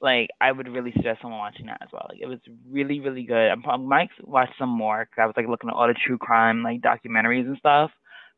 [0.00, 2.06] Like, I would really suggest someone watching that as well.
[2.08, 2.38] Like, it was
[2.68, 3.50] really, really good.
[3.50, 6.18] I'm, I might watch some more because I was like looking at all the true
[6.18, 7.90] crime like documentaries and stuff.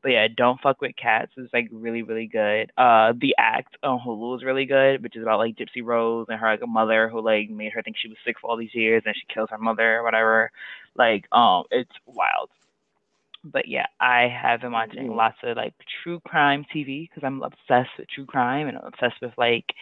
[0.04, 2.70] But yeah, Don't Fuck with Cats is like really, really good.
[2.76, 6.38] Uh The Act on Hulu is really good, which is about like Gypsy Rose and
[6.38, 9.02] her like mother who like made her think she was sick for all these years
[9.06, 10.50] and she kills her mother or whatever.
[10.94, 12.50] Like, um, it's wild.
[13.42, 15.16] But yeah, I have been watching mm-hmm.
[15.16, 19.22] lots of like true crime TV because I'm obsessed with true crime and I'm obsessed
[19.22, 19.72] with like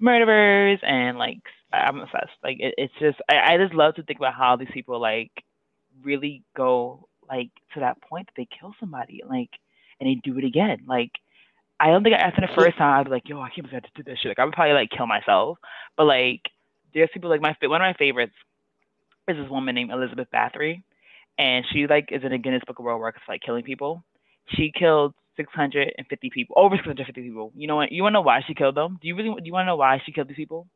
[0.00, 2.32] murderers and like I'm obsessed.
[2.42, 5.32] Like it, it's just I, I just love to think about how these people like
[6.02, 9.50] really go like to that point that they kill somebody, like,
[10.00, 10.80] and they do it again.
[10.86, 11.12] Like,
[11.78, 13.82] I don't think I'd after the first time I'd be like, yo, I can't believe
[13.84, 14.30] I do this shit.
[14.30, 15.58] Like, I would probably like kill myself.
[15.96, 16.42] But like,
[16.92, 18.34] there's people like my one of my favorites
[19.28, 20.82] is this woman named Elizabeth Bathory,
[21.38, 24.04] and she like is in a Guinness Book of World Records for like killing people.
[24.54, 27.52] She killed 650 people, over 650 people.
[27.54, 27.92] You know what?
[27.92, 28.98] You want to know why she killed them?
[29.00, 29.28] Do you really?
[29.28, 30.66] Do you want to know why she killed these people?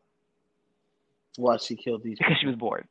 [1.36, 2.18] Why she killed these?
[2.18, 2.40] Because people?
[2.40, 2.86] she was bored.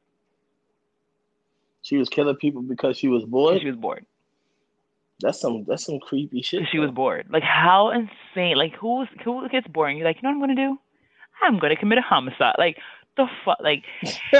[1.84, 3.62] She was killing people because she was bored.
[3.62, 4.06] She was bored.
[5.20, 6.64] That's some that's some creepy shit.
[6.72, 7.28] She was bored.
[7.30, 8.58] Like how insane?
[8.58, 9.98] Like who's who gets boring?
[9.98, 10.78] You're like, you know what I'm gonna do?
[11.42, 12.56] I'm gonna commit a homicide.
[12.58, 12.78] Like
[13.16, 13.60] the fuck?
[13.62, 13.84] Like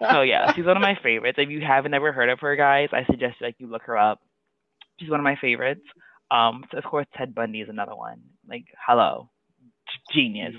[0.00, 1.38] so yeah, she's one of my favorites.
[1.38, 4.20] If you haven't ever heard of her, guys, I suggest like you look her up.
[5.00, 5.84] She's one of my favorites.
[6.30, 8.20] Um, so of course Ted Bundy is another one.
[8.48, 9.30] Like hello,
[10.12, 10.54] genius.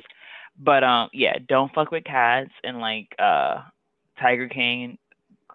[0.60, 3.62] But um, yeah, don't fuck with cats and like uh,
[4.20, 4.98] Tiger King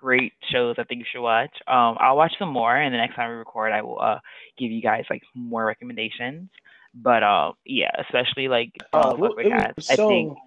[0.01, 1.51] great shows I think you should watch.
[1.67, 4.19] Um, I'll watch some more, and the next time we record, I will uh,
[4.59, 6.49] give you guys like more recommendations.
[6.95, 9.87] But uh, yeah, especially like uh, fuck with cats.
[9.87, 10.39] So, I think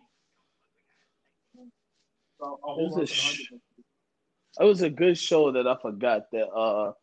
[2.41, 3.51] it was, a sh-
[4.59, 6.93] it was a good show that I forgot that uh,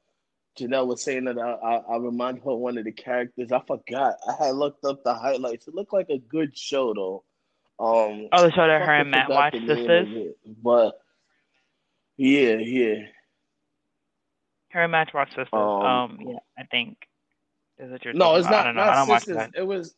[0.59, 3.53] Janelle was saying that I, I, I remind her one of the characters.
[3.53, 4.17] I forgot.
[4.29, 5.69] I had looked up the highlights.
[5.69, 7.25] It looked like a good show though.
[7.81, 10.35] Um, oh, the show that her and Matt watch sisters.
[10.63, 10.99] but
[12.19, 13.07] yeah, yeah.
[14.71, 15.49] Her and Matt sisters.
[15.53, 16.99] Um, um, yeah, I think.
[17.79, 18.75] Is it your no, it's not.
[18.75, 19.51] Not sisters.
[19.57, 19.95] It was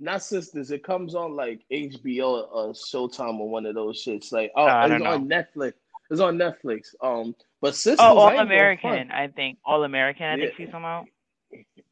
[0.00, 0.70] not sisters.
[0.70, 4.32] It comes on like HBO or Showtime or one of those shits.
[4.32, 5.72] Like oh, uh, it's on Netflix.
[6.10, 6.94] It's on Netflix.
[7.02, 7.98] Um, but sisters.
[8.00, 9.10] Oh, All American.
[9.10, 10.26] I think All American.
[10.26, 10.44] I yeah.
[10.44, 11.04] think she's somehow.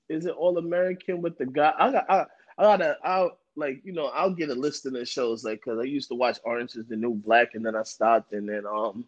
[0.08, 1.72] Is it All American with the guy?
[1.78, 2.08] I got.
[2.08, 2.24] I,
[2.56, 2.96] I gotta.
[3.04, 4.06] I'll like you know.
[4.06, 6.86] I'll get a list of the shows like because I used to watch Orange Is
[6.86, 9.04] the New Black and then I stopped and then um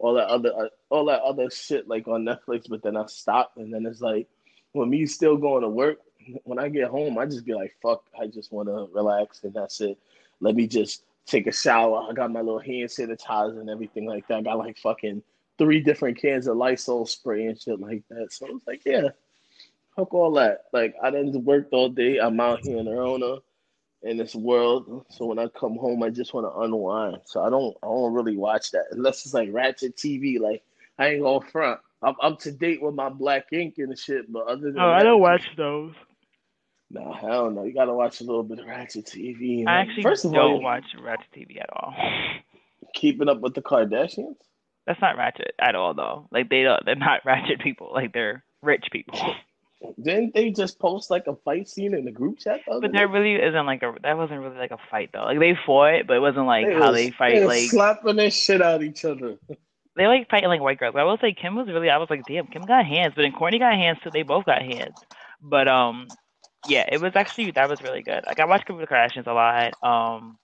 [0.00, 3.58] all that other uh, all that other shit like on Netflix, but then I stopped
[3.58, 4.26] and then it's like
[4.72, 5.98] when me still going to work,
[6.44, 9.52] when I get home, I just be like, fuck, I just want to relax and
[9.52, 9.98] that's it.
[10.40, 12.06] Let me just take a shower.
[12.08, 14.38] I got my little hand sanitizer and everything like that.
[14.38, 15.22] I got like fucking
[15.58, 18.32] three different cans of Lysol spray and shit like that.
[18.32, 19.08] So it's like, yeah,
[19.96, 20.64] fuck all that.
[20.72, 22.18] Like I didn't worked all day.
[22.18, 23.36] I'm out here in Arizona
[24.02, 25.04] in this world.
[25.10, 27.18] So when I come home, I just want to unwind.
[27.24, 30.40] So I don't, I don't really watch that unless it's like Ratchet TV.
[30.40, 30.62] Like
[30.98, 31.80] I ain't gonna front.
[32.02, 35.00] I'm up to date with my Black Ink and shit, but other than oh, that,
[35.00, 35.92] I don't watch those.
[36.90, 37.64] No, hell no.
[37.64, 39.66] You gotta watch a little bit of Ratchet TV.
[39.66, 41.94] I actually first of don't all, watch Ratchet TV at all.
[42.94, 44.36] Keeping up with the Kardashians.
[44.86, 46.28] That's not Ratchet at all, though.
[46.32, 47.90] Like they don't, they're not Ratchet people.
[47.92, 49.18] Like they're rich people.
[50.02, 52.60] Didn't they just post like a fight scene in the group chat?
[52.66, 55.24] The but there really isn't like a that wasn't really like a fight though.
[55.24, 57.34] Like they fought, but it wasn't like they how was, they fight.
[57.34, 59.36] They like slapping their shit out each other.
[59.96, 60.96] they like fighting like white girls.
[60.98, 61.88] I will say Kim was really.
[61.88, 64.10] I was like, damn, Kim got hands, but then Kourtney got hands too.
[64.12, 64.96] They both got hands.
[65.40, 66.08] But um,
[66.68, 68.24] yeah, it was actually that was really good.
[68.26, 69.72] Like I watched Kim the Kardashians a lot.
[69.82, 70.36] Um,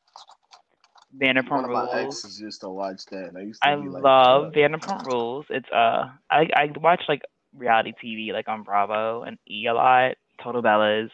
[1.20, 1.92] Vanderpump One of Rules.
[1.92, 3.32] My exes used to watch that.
[3.36, 5.46] I, used I like, love Vanderpump Rules.
[5.50, 7.22] It's uh, I I watch like
[7.56, 11.10] reality TV like on Bravo and E a lot, Total Bellas.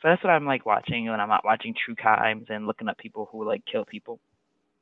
[0.00, 2.98] So that's what I'm like watching when I'm not watching true crimes and looking up
[2.98, 4.18] people who like kill people.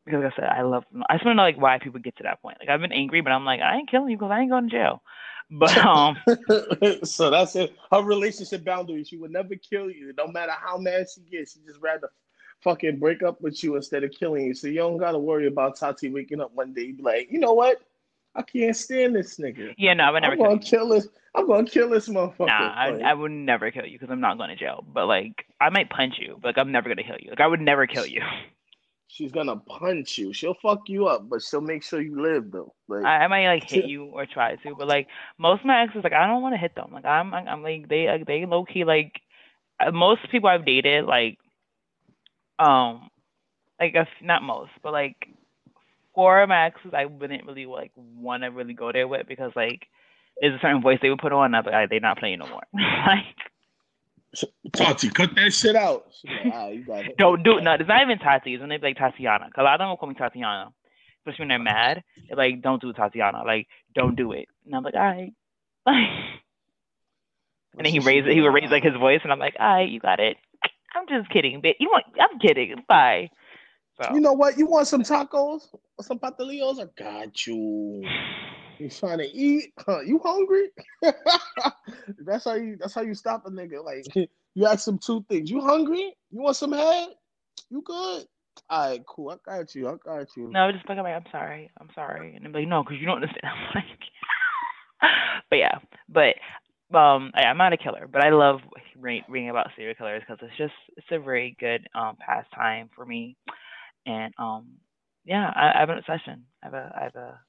[0.04, 0.84] Because like I said, I love.
[1.08, 2.58] I just want to know like why people get to that point.
[2.60, 4.68] Like I've been angry, but I'm like I ain't killing you because I ain't going
[4.68, 5.02] to jail.
[5.50, 6.16] But um,
[7.04, 7.74] so that's it.
[7.90, 9.04] Her relationship boundary.
[9.04, 11.54] She would never kill you, no matter how mad she gets.
[11.54, 12.10] She just rather
[12.62, 14.54] fucking break up with you instead of killing you.
[14.54, 17.52] So you don't gotta worry about Tati waking up one day be like, you know
[17.52, 17.82] what?
[18.38, 19.74] I can't stand this nigga.
[19.76, 20.34] Yeah, no, I would never.
[20.34, 21.08] I'm gonna kill, this.
[21.34, 22.46] I'm gonna kill this motherfucker.
[22.46, 24.84] Nah, I, I, would never kill you because I'm not going to jail.
[24.94, 27.30] But like, I might punch you, but like, I'm never gonna kill you.
[27.30, 28.22] Like, I would never kill you.
[29.08, 30.32] She's gonna punch you.
[30.32, 32.72] She'll fuck you up, but she'll make sure you live though.
[32.86, 35.82] Like, I, I might like hit you or try to, but like most of my
[35.82, 36.92] exes, like I don't want to hit them.
[36.92, 39.20] Like I'm, I'm like they, like, they low key like
[39.84, 41.38] uh, most people I've dated, like,
[42.60, 43.08] um,
[43.80, 45.16] like if not most, but like
[46.18, 49.86] four exes I wouldn't really like want to really go there with because like
[50.40, 51.54] there's a certain voice they would put on.
[51.54, 52.62] I'm like, they're not playing no more.
[52.74, 53.24] like,
[54.72, 56.06] Tati, cut that shit out.
[56.24, 57.62] Like, ah, Don't do it.
[57.62, 58.54] No, it's not even Tati.
[58.54, 59.44] It's when they like Tatiana.
[59.44, 60.72] Cause a lot of them will call me Tatiana,
[61.20, 62.02] especially when they're mad.
[62.28, 63.44] They're like, don't do Tatiana.
[63.46, 64.48] Like, don't do it.
[64.66, 65.32] And I'm like, all right.
[65.86, 68.26] and then he raised.
[68.26, 70.36] He would raise like his voice, and I'm like, all right, you got it.
[70.96, 72.06] I'm just kidding, but you want?
[72.20, 72.74] I'm kidding.
[72.88, 73.30] Bye.
[74.00, 74.14] So.
[74.14, 74.56] You know what?
[74.56, 76.80] You want some tacos or some pastelillos?
[76.80, 78.04] I got you.
[78.78, 79.72] You trying to eat?
[79.78, 80.68] Huh, you hungry?
[82.24, 82.76] that's how you.
[82.78, 83.84] That's how you stop a nigga.
[83.84, 84.06] Like
[84.54, 85.50] you ask him two things.
[85.50, 86.14] You hungry?
[86.30, 87.08] You want some head?
[87.70, 88.26] You good?
[88.70, 89.30] All right, cool.
[89.30, 89.88] I got you.
[89.88, 90.50] I got you.
[90.50, 91.70] No, just like I'm like, I'm sorry.
[91.80, 93.42] I'm sorry, and I'm like, no, because you don't understand.
[93.44, 93.84] I'm like,
[95.50, 96.34] but yeah, but
[96.96, 98.60] um, I, am not a killer, but I love
[98.96, 103.36] reading about serial killers because it's just it's a very good um pastime for me.
[104.06, 104.66] And um,
[105.24, 106.44] yeah, I, I have an obsession.
[106.62, 107.40] I have a I have a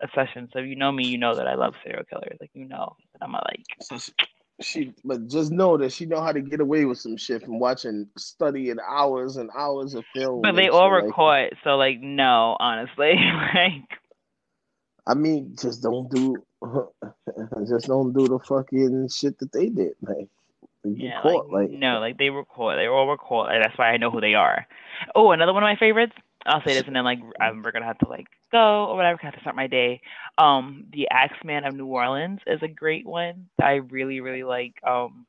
[0.00, 0.48] obsession.
[0.52, 2.36] So if you know me, you know that I love serial killers.
[2.40, 3.64] Like you know that I'm a like.
[3.82, 3.98] So
[4.60, 7.60] she, but just know that she know how to get away with some shit from
[7.60, 10.42] watching, studying hours and hours of film.
[10.42, 13.14] But they all were caught, so like no, honestly,
[13.54, 13.88] like.
[15.06, 16.36] I mean, just don't do,
[17.66, 20.28] just don't do the fucking shit that they did, like.
[20.96, 22.76] Yeah, caught, like, like, no, like they were caught.
[22.76, 23.50] They all were caught.
[23.50, 24.66] That's why I know who they are.
[25.14, 26.14] Oh, another one of my favorites.
[26.46, 29.18] I'll say this, and then like I'm, we're gonna have to like go or whatever.
[29.22, 30.00] Have to start my day.
[30.38, 34.74] Um, the Axeman of New Orleans is a great one that I really, really like.
[34.86, 35.26] Um,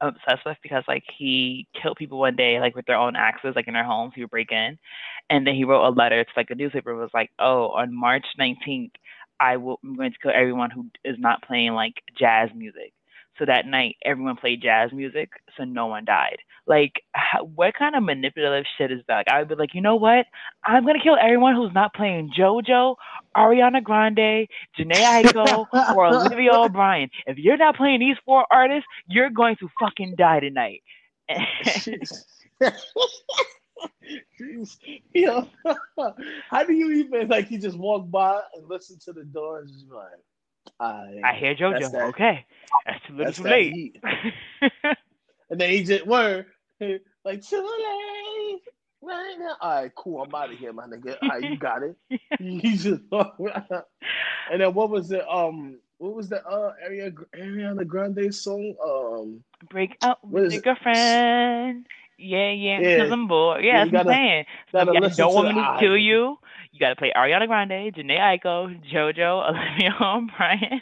[0.00, 3.54] I'm obsessed with because like he killed people one day like with their own axes
[3.56, 4.12] like in their homes.
[4.14, 4.78] He would break in,
[5.30, 6.92] and then he wrote a letter to like a newspaper.
[6.92, 8.92] It was like, oh, on March 19th,
[9.40, 9.78] I will.
[9.82, 12.92] I'm going to kill everyone who is not playing like jazz music.
[13.38, 16.36] So that night, everyone played jazz music, so no one died.
[16.66, 19.16] Like, how, what kind of manipulative shit is that?
[19.16, 20.26] Like, I would be like, you know what?
[20.64, 22.94] I'm gonna kill everyone who's not playing JoJo,
[23.36, 24.46] Ariana Grande,
[24.78, 25.66] Jhené Aiko,
[25.96, 27.10] or Olivia O'Brien.
[27.26, 30.82] If you're not playing these four artists, you're going to fucking die tonight.
[35.14, 35.44] yeah.
[36.50, 37.50] How do you even like?
[37.50, 40.06] You just walk by and listen to the door and just like,
[40.80, 41.92] I, I hear JoJo.
[41.92, 42.46] That, okay,
[42.86, 43.96] that's too little, too late.
[45.50, 46.46] and then he just word
[46.80, 48.60] like too late
[49.02, 49.56] right now.
[49.60, 50.22] All right, cool.
[50.22, 51.16] I'm out of here, my nigga.
[51.22, 51.96] All right, you got it.
[52.76, 55.24] just and then what was it?
[55.28, 58.74] Um, what was the uh area Ariana Grande song?
[58.84, 61.86] Um, break up with your girlfriend.
[62.18, 63.12] Yeah, yeah, yeah.
[63.12, 63.64] I'm bored.
[63.64, 64.44] Yeah, that's what I'm saying.
[64.72, 66.38] So you don't want me to kill you.
[66.72, 70.80] You got to play Ariana Grande, Jhené Aiko, JoJo, Olivia O'Brien,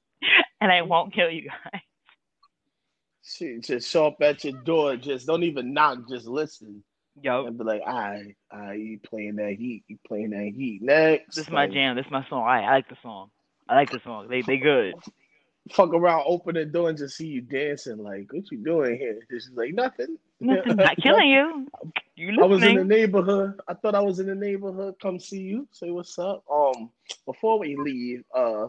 [0.60, 1.80] and I won't kill you guys.
[3.22, 4.96] She just show up at your door.
[4.96, 6.08] Just don't even knock.
[6.08, 6.82] Just listen.
[7.22, 7.46] Yo.
[7.46, 9.84] And be like, right, all right, you playing that heat.
[9.88, 10.80] You playing that heat.
[10.82, 11.36] Next.
[11.36, 11.96] This is my jam.
[11.96, 12.46] This is my song.
[12.46, 13.30] I, I like the song.
[13.68, 14.28] I like the song.
[14.28, 14.94] They they good.
[15.72, 17.98] Fuck around, open the door, and just see you dancing.
[17.98, 19.18] Like, what you doing here?
[19.30, 20.16] Just like nothing.
[20.40, 20.76] Nothing.
[20.76, 21.66] Not killing you.
[22.16, 22.42] You listening.
[22.42, 23.60] I was in the neighborhood.
[23.68, 24.94] I thought I was in the neighborhood.
[25.00, 25.68] Come see you.
[25.72, 26.44] Say what's up.
[26.50, 26.90] Um,
[27.26, 28.66] before we leave, uh,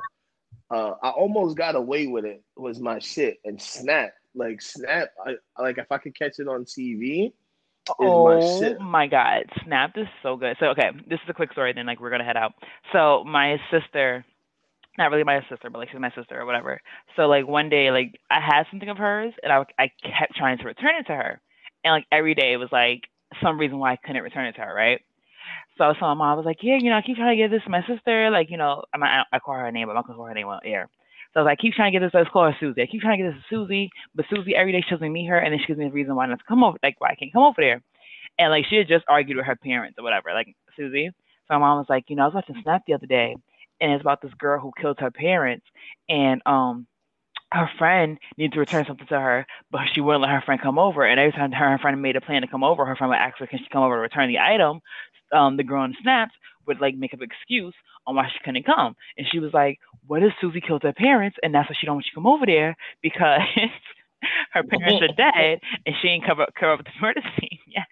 [0.71, 2.43] uh, I almost got away with it.
[2.55, 4.13] Was my shit and Snap.
[4.35, 5.09] Like Snap.
[5.25, 7.33] I like if I could catch it on TV
[7.99, 10.55] oh my, my god, Snap is so good.
[10.59, 11.73] So okay, this is a quick story.
[11.73, 12.53] Then like we're gonna head out.
[12.93, 14.25] So my sister,
[14.97, 16.81] not really my sister, but like she's my sister or whatever.
[17.15, 20.57] So like one day, like I had something of hers, and I I kept trying
[20.59, 21.41] to return it to her,
[21.83, 23.01] and like every day it was like
[23.41, 25.01] some reason why I couldn't return it to her, right?
[25.77, 27.63] So so my mom, was like, yeah, you know, I keep trying to give this
[27.63, 28.29] to my sister.
[28.29, 30.33] Like, you know, I'm not, I call her name, but I'm not gonna call her
[30.33, 30.89] name on air.
[31.33, 32.13] So I was like, keep trying to get this.
[32.13, 32.81] Let's call her Susie.
[32.81, 35.27] I keep trying to get this to Susie, but Susie every day she doesn't meet
[35.27, 36.77] her, and then she gives me a reason why not to come over.
[36.81, 37.81] Like, why I can't come over there.
[38.37, 41.11] And like she had just argued with her parents or whatever, like Susie.
[41.47, 43.35] So my mom was like, you know, I was watching Snap the other day,
[43.81, 45.65] and it's about this girl who killed her parents,
[46.07, 46.87] and um,
[47.51, 50.77] her friend needed to return something to her, but she wouldn't let her friend come
[50.77, 51.03] over.
[51.03, 53.09] And every time her and her friend made a plan to come over, her friend
[53.09, 54.81] would ask her, "Can she come over to return the item?"
[55.31, 56.33] Um, the girl in Snaps
[56.67, 57.73] would like make up an excuse
[58.05, 61.37] on why she couldn't come, and she was like, "What if Susie killed her parents,
[61.41, 63.41] and that's why she don't want you to come over there because
[64.53, 67.87] her parents are dead, and she ain't cover cover up the murder scene yet."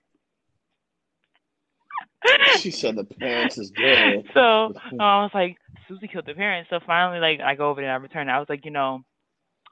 [2.58, 4.26] she said the parents is dead.
[4.34, 6.70] So um, I was like, Susie killed the parents.
[6.70, 8.30] So finally, like, I go over there and I return.
[8.30, 9.04] I was like, you know,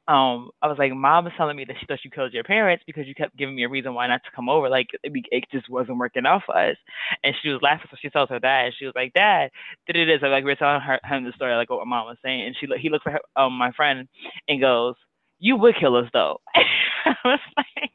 [0.08, 2.84] um, I was like, mom was telling me that she thought you killed your parents
[2.86, 4.70] because you kept giving me a reason why not to come over.
[4.70, 6.78] Like, it, it just wasn't working out for us.
[7.24, 7.88] And she was laughing.
[7.90, 9.50] So she tells her dad, she was like, Dad,
[9.88, 10.22] did it is.
[10.22, 12.46] So, like, we are telling her, him the story, like what my mom was saying.
[12.46, 14.08] And she, he looks at her, um, my friend
[14.48, 14.94] and goes,
[15.40, 16.40] You would kill us, though.
[17.06, 17.92] I was like,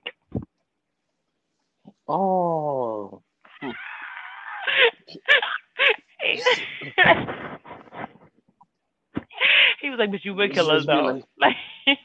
[2.09, 3.23] Oh
[9.81, 11.57] he was like, "But you would kill us though." Like,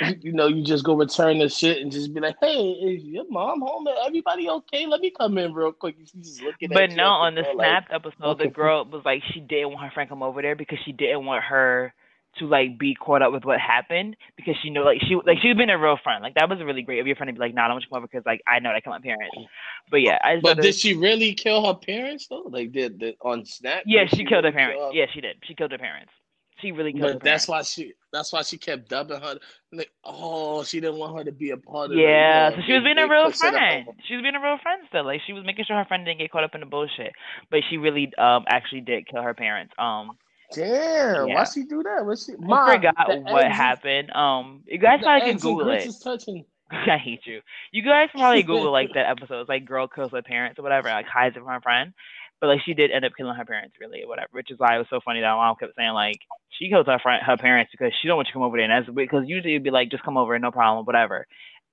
[0.20, 3.24] you know, you just go return the shit and just be like, "Hey, is your
[3.30, 3.86] mom home?
[4.06, 4.86] Everybody okay?
[4.86, 8.06] Let me come in real quick." She's just looking but no, on the Snap like,
[8.06, 10.92] episode, the girl was like, she didn't want her friend come over there because she
[10.92, 11.94] didn't want her
[12.38, 15.56] to like be caught up with what happened because she knew like she like she's
[15.56, 16.22] been a real friend.
[16.22, 17.84] Like that was really great of your friend to be like, nah, I don't want
[17.84, 19.36] you to come over because like I know that I killed my parents.
[19.90, 22.46] But yeah, I But did she really kill her parents though?
[22.48, 23.82] Like did, did on Snap?
[23.86, 24.80] Yeah, she, she killed her parents.
[24.80, 24.90] Her?
[24.92, 25.36] Yeah, she did.
[25.44, 26.12] She killed her parents.
[26.60, 29.34] She really killed but that's why she that's why she kept dubbing her
[29.72, 32.00] like oh she didn't want her to be a part of it.
[32.00, 35.04] yeah so she was being a real friend she was being a real friend still
[35.04, 37.12] like she was making sure her friend didn't get caught up in the bullshit
[37.50, 40.16] but she really um actually did kill her parents um
[40.52, 41.34] Damn, yeah.
[41.34, 42.04] why she do that?
[42.04, 42.32] What she?
[42.32, 44.10] I forgot what happened.
[44.12, 45.88] Um, you guys probably can Google it.
[46.02, 46.44] Touching.
[46.70, 47.40] I hate you.
[47.72, 49.40] You guys probably Google like that episode.
[49.40, 51.92] It's like girl kills her parents or whatever, like hides it from her friend.
[52.40, 54.28] But like she did end up killing her parents, really, or whatever.
[54.32, 56.20] Which is why it was so funny that mom kept saying like
[56.58, 58.70] she killed her friend, her parents because she don't want you to come over there.
[58.70, 61.26] And that's because usually it'd be like just come over, no problem, whatever.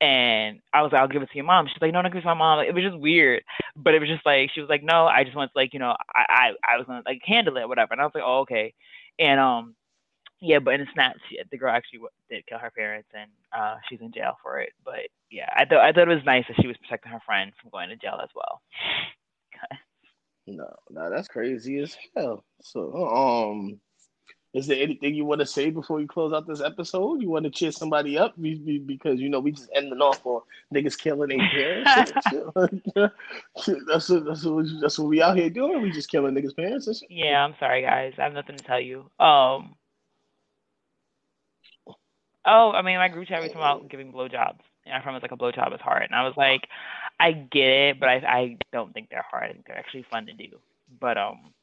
[0.04, 1.66] And I was like, I'll give it to your mom.
[1.68, 2.60] She's like, no, no, give it to my mom.
[2.60, 3.42] It was just weird,
[3.74, 5.80] but it was just like she was like, no, I just want to like, you
[5.80, 7.94] know, I I, I was gonna like handle it, or whatever.
[7.94, 8.74] And I was like, oh, okay.
[9.18, 9.76] And um,
[10.42, 13.78] yeah, but in the snap, she, the girl actually did kill her parents, and uh,
[13.88, 14.74] she's in jail for it.
[14.84, 17.54] But yeah, I thought I thought it was nice that she was protecting her friend
[17.62, 18.62] from going to jail as well.
[20.48, 22.44] no, no, that's crazy as hell.
[22.62, 23.80] So, um,
[24.54, 27.22] is there anything you want to say before we close out this episode?
[27.22, 30.42] You want to cheer somebody up because you know we just ending off on
[30.74, 32.12] niggas killing their parents.
[33.88, 35.82] that's what, that's what that's what we out here doing.
[35.82, 37.04] We just killing niggas' parents.
[37.10, 38.14] Yeah, I'm sorry guys.
[38.20, 39.10] I have nothing to tell you.
[39.20, 39.76] Um.
[42.46, 44.60] Oh, I mean, my group chat was talking about giving blowjobs.
[44.86, 46.68] And I promise like a blowjob is hard, and I was like,
[47.20, 49.50] I get it, but I I don't think they're hard.
[49.50, 50.60] I think they're actually fun to do.
[51.00, 51.54] But um,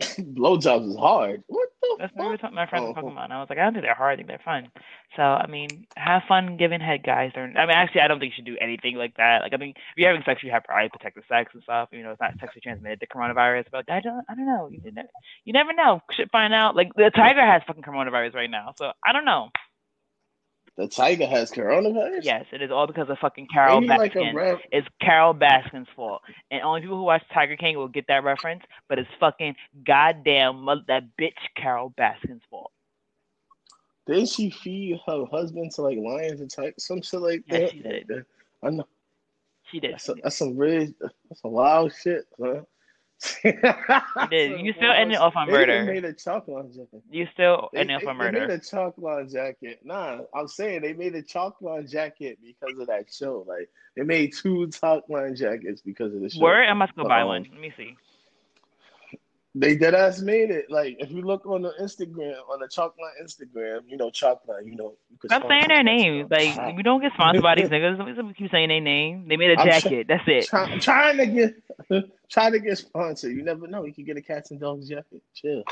[0.00, 1.42] blowjobs is hard.
[1.46, 1.68] What?
[1.80, 1.98] The fuck?
[1.98, 3.24] That's what we talking, my friends were talking about.
[3.24, 3.38] And oh, oh.
[3.38, 4.12] I was like, I don't think they're hard.
[4.12, 4.68] I think they're fun.
[5.16, 7.32] So I mean, have fun giving head, guys.
[7.36, 9.42] Or I mean, actually, I don't think you should do anything like that.
[9.42, 11.88] Like I mean, if you're having sex, you have probably protected sex and stuff.
[11.92, 13.66] You know, it's not sexually transmitted the coronavirus.
[13.70, 14.68] But I don't, I don't know.
[14.70, 15.08] You never,
[15.44, 16.00] you never know.
[16.12, 16.76] Should find out.
[16.76, 18.74] Like the tiger has fucking coronavirus right now.
[18.78, 19.50] So I don't know.
[20.82, 22.24] The tiger has coronavirus.
[22.24, 24.58] Yes, it is all because of fucking Carole Ain't he like a Baskin.
[24.72, 28.64] it's Carole Baskin's fault, and only people who watch Tiger King will get that reference.
[28.88, 29.54] But it's fucking
[29.86, 32.72] goddamn mother, that bitch Carole Baskin's fault.
[34.08, 37.70] Didn't she feed her husband to like lions and tigers, some shit like Yeah, that?
[37.70, 38.10] she did.
[38.64, 38.84] I know
[39.70, 39.92] She did.
[39.92, 42.62] that's, a, that's some really that's some wild shit, huh?
[43.44, 43.52] You
[44.30, 44.60] did.
[44.60, 47.02] You still ended off on They made a chalk-line jacket.
[47.10, 49.80] You still They, up they, on they made a chalk-line jacket.
[49.84, 53.44] Nah, I'm saying they made a chalk-line jacket because of that show.
[53.46, 56.40] Like they made two chalk-line jackets because of the show.
[56.40, 57.46] Word, I must go buy Um, one.
[57.50, 57.96] Let me see.
[59.54, 60.70] They dead ass made it.
[60.70, 64.76] Like if you look on the Instagram, on the Chalkline Instagram, you know Chalkline, you
[64.76, 64.94] know.
[65.10, 66.30] You Stop saying their names.
[66.30, 67.98] Like we don't get sponsored by these niggas.
[68.16, 69.28] Don't keep saying their name.
[69.28, 70.06] They made a I'm try- jacket.
[70.08, 70.46] That's it.
[70.46, 71.54] Try, trying to get
[72.30, 73.36] trying to get sponsored.
[73.36, 73.84] You never know.
[73.84, 75.22] You could get a cats and dogs jacket.
[75.34, 75.62] Chill.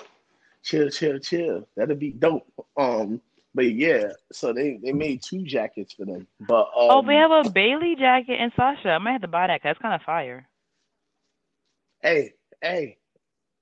[0.63, 1.67] Chill, chill, chill.
[1.75, 2.47] That'd be dope.
[2.77, 3.23] Um
[3.55, 6.27] but yeah, so they, they made two jackets for them.
[6.39, 8.91] But um, Oh, they have a Bailey jacket and Sasha.
[8.91, 9.61] I might have to buy that.
[9.63, 10.47] 'cause that's kind of fire.
[12.03, 12.99] hey, hey,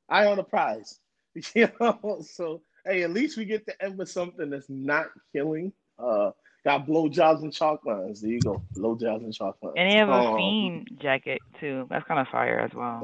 [0.08, 0.98] I own a prize.
[1.54, 5.72] You know, so hey, at least we get to end with something that's not killing.
[5.98, 6.32] Uh
[6.64, 8.20] got blowjobs and chalk lines.
[8.20, 8.60] There you go.
[8.76, 9.74] Blowjobs and chalk lines.
[9.78, 11.86] And they have a Um, fiend jacket too.
[11.90, 13.02] That's kind of fire as well.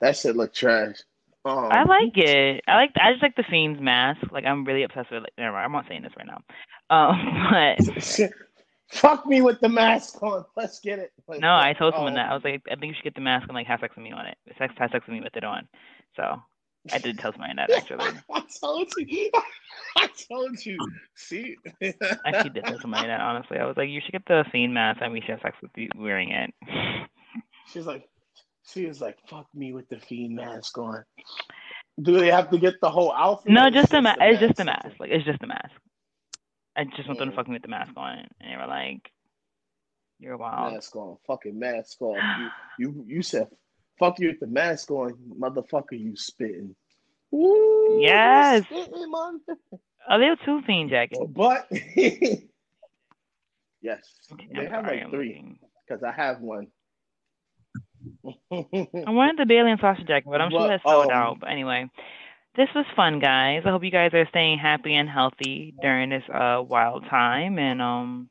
[0.00, 0.96] That shit look trash.
[1.44, 2.62] Um, I like it.
[2.66, 2.92] I like.
[3.00, 4.20] I just like the fiend's mask.
[4.32, 5.24] Like I'm really obsessed with.
[5.24, 5.32] it.
[5.36, 5.64] Never mind.
[5.66, 6.40] I'm not saying this right now.
[6.90, 8.30] Um, but
[8.90, 10.44] Fuck me with the mask on.
[10.56, 11.12] Let's get it.
[11.26, 12.30] Like, no, I told someone um, that.
[12.30, 14.02] I was like, I think you should get the mask and like have sex with
[14.02, 14.38] me on it.
[14.56, 15.68] Sex, have sex with me with it on.
[16.18, 16.42] So
[16.92, 18.04] I did tell someone that actually.
[18.32, 19.30] I told you.
[19.96, 20.78] I told you.
[21.14, 21.56] See?
[21.82, 21.94] I
[22.24, 23.58] actually did tell somebody that honestly.
[23.58, 25.70] I was like, you should get the fiend mask and we should have sex with
[25.76, 26.54] you wearing it.
[27.72, 28.08] She's like,
[28.64, 31.04] she was like, fuck me with the fiend mask on.
[32.00, 33.52] Do they have to get the whole outfit?
[33.52, 34.18] No, just the mask.
[34.20, 34.88] It's just the mask?
[34.98, 35.72] Like it's just the mask.
[36.76, 39.10] I just want them to fuck me with the mask on, and they were like,
[40.20, 41.16] "You're wild." Mask on.
[41.26, 42.52] Fucking mask on.
[42.78, 43.48] You, you, you said,
[43.98, 46.74] fuck you with the mask on, motherfucker, you spitting.
[47.34, 48.64] Ooh, Yes.
[48.64, 49.40] Spitting, man.
[50.08, 51.20] Oh, they have two fiend jackets.
[51.28, 51.68] But,
[53.80, 54.00] yes.
[54.30, 56.68] I'm They have sorry, like I'm three, because I have one.
[58.50, 61.40] I wanted the Bailey and Sasha jacket, but I'm sure But, that's sold um, out.
[61.40, 61.90] But anyway,
[62.56, 63.62] this was fun, guys.
[63.64, 67.58] I hope you guys are staying happy and healthy during this uh wild time.
[67.58, 68.30] And um,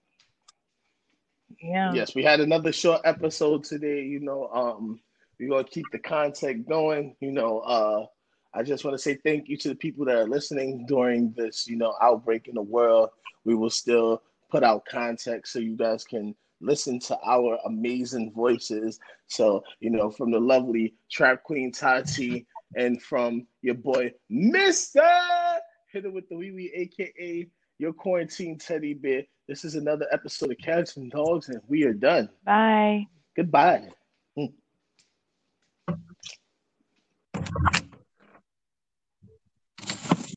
[1.62, 4.04] yeah, Yes, we had another short episode today.
[4.04, 5.00] You know, um,
[5.40, 7.16] we're gonna keep the content going.
[7.20, 8.06] You know, uh,
[8.54, 11.68] I just want to say thank you to the people that are listening during this,
[11.68, 13.10] you know, outbreak in the world.
[13.46, 19.00] We will still put out content so you guys can listen to our amazing voices.
[19.28, 25.08] So, you know, from the lovely Trap Queen Tati and from your boy Mister
[25.92, 27.48] Hit it with the wee wee, aka
[27.80, 29.24] your quarantine teddy bear.
[29.48, 32.30] This is another episode of Cats and Dogs, and we are done.
[32.44, 33.08] bye.
[33.36, 33.88] Goodbye.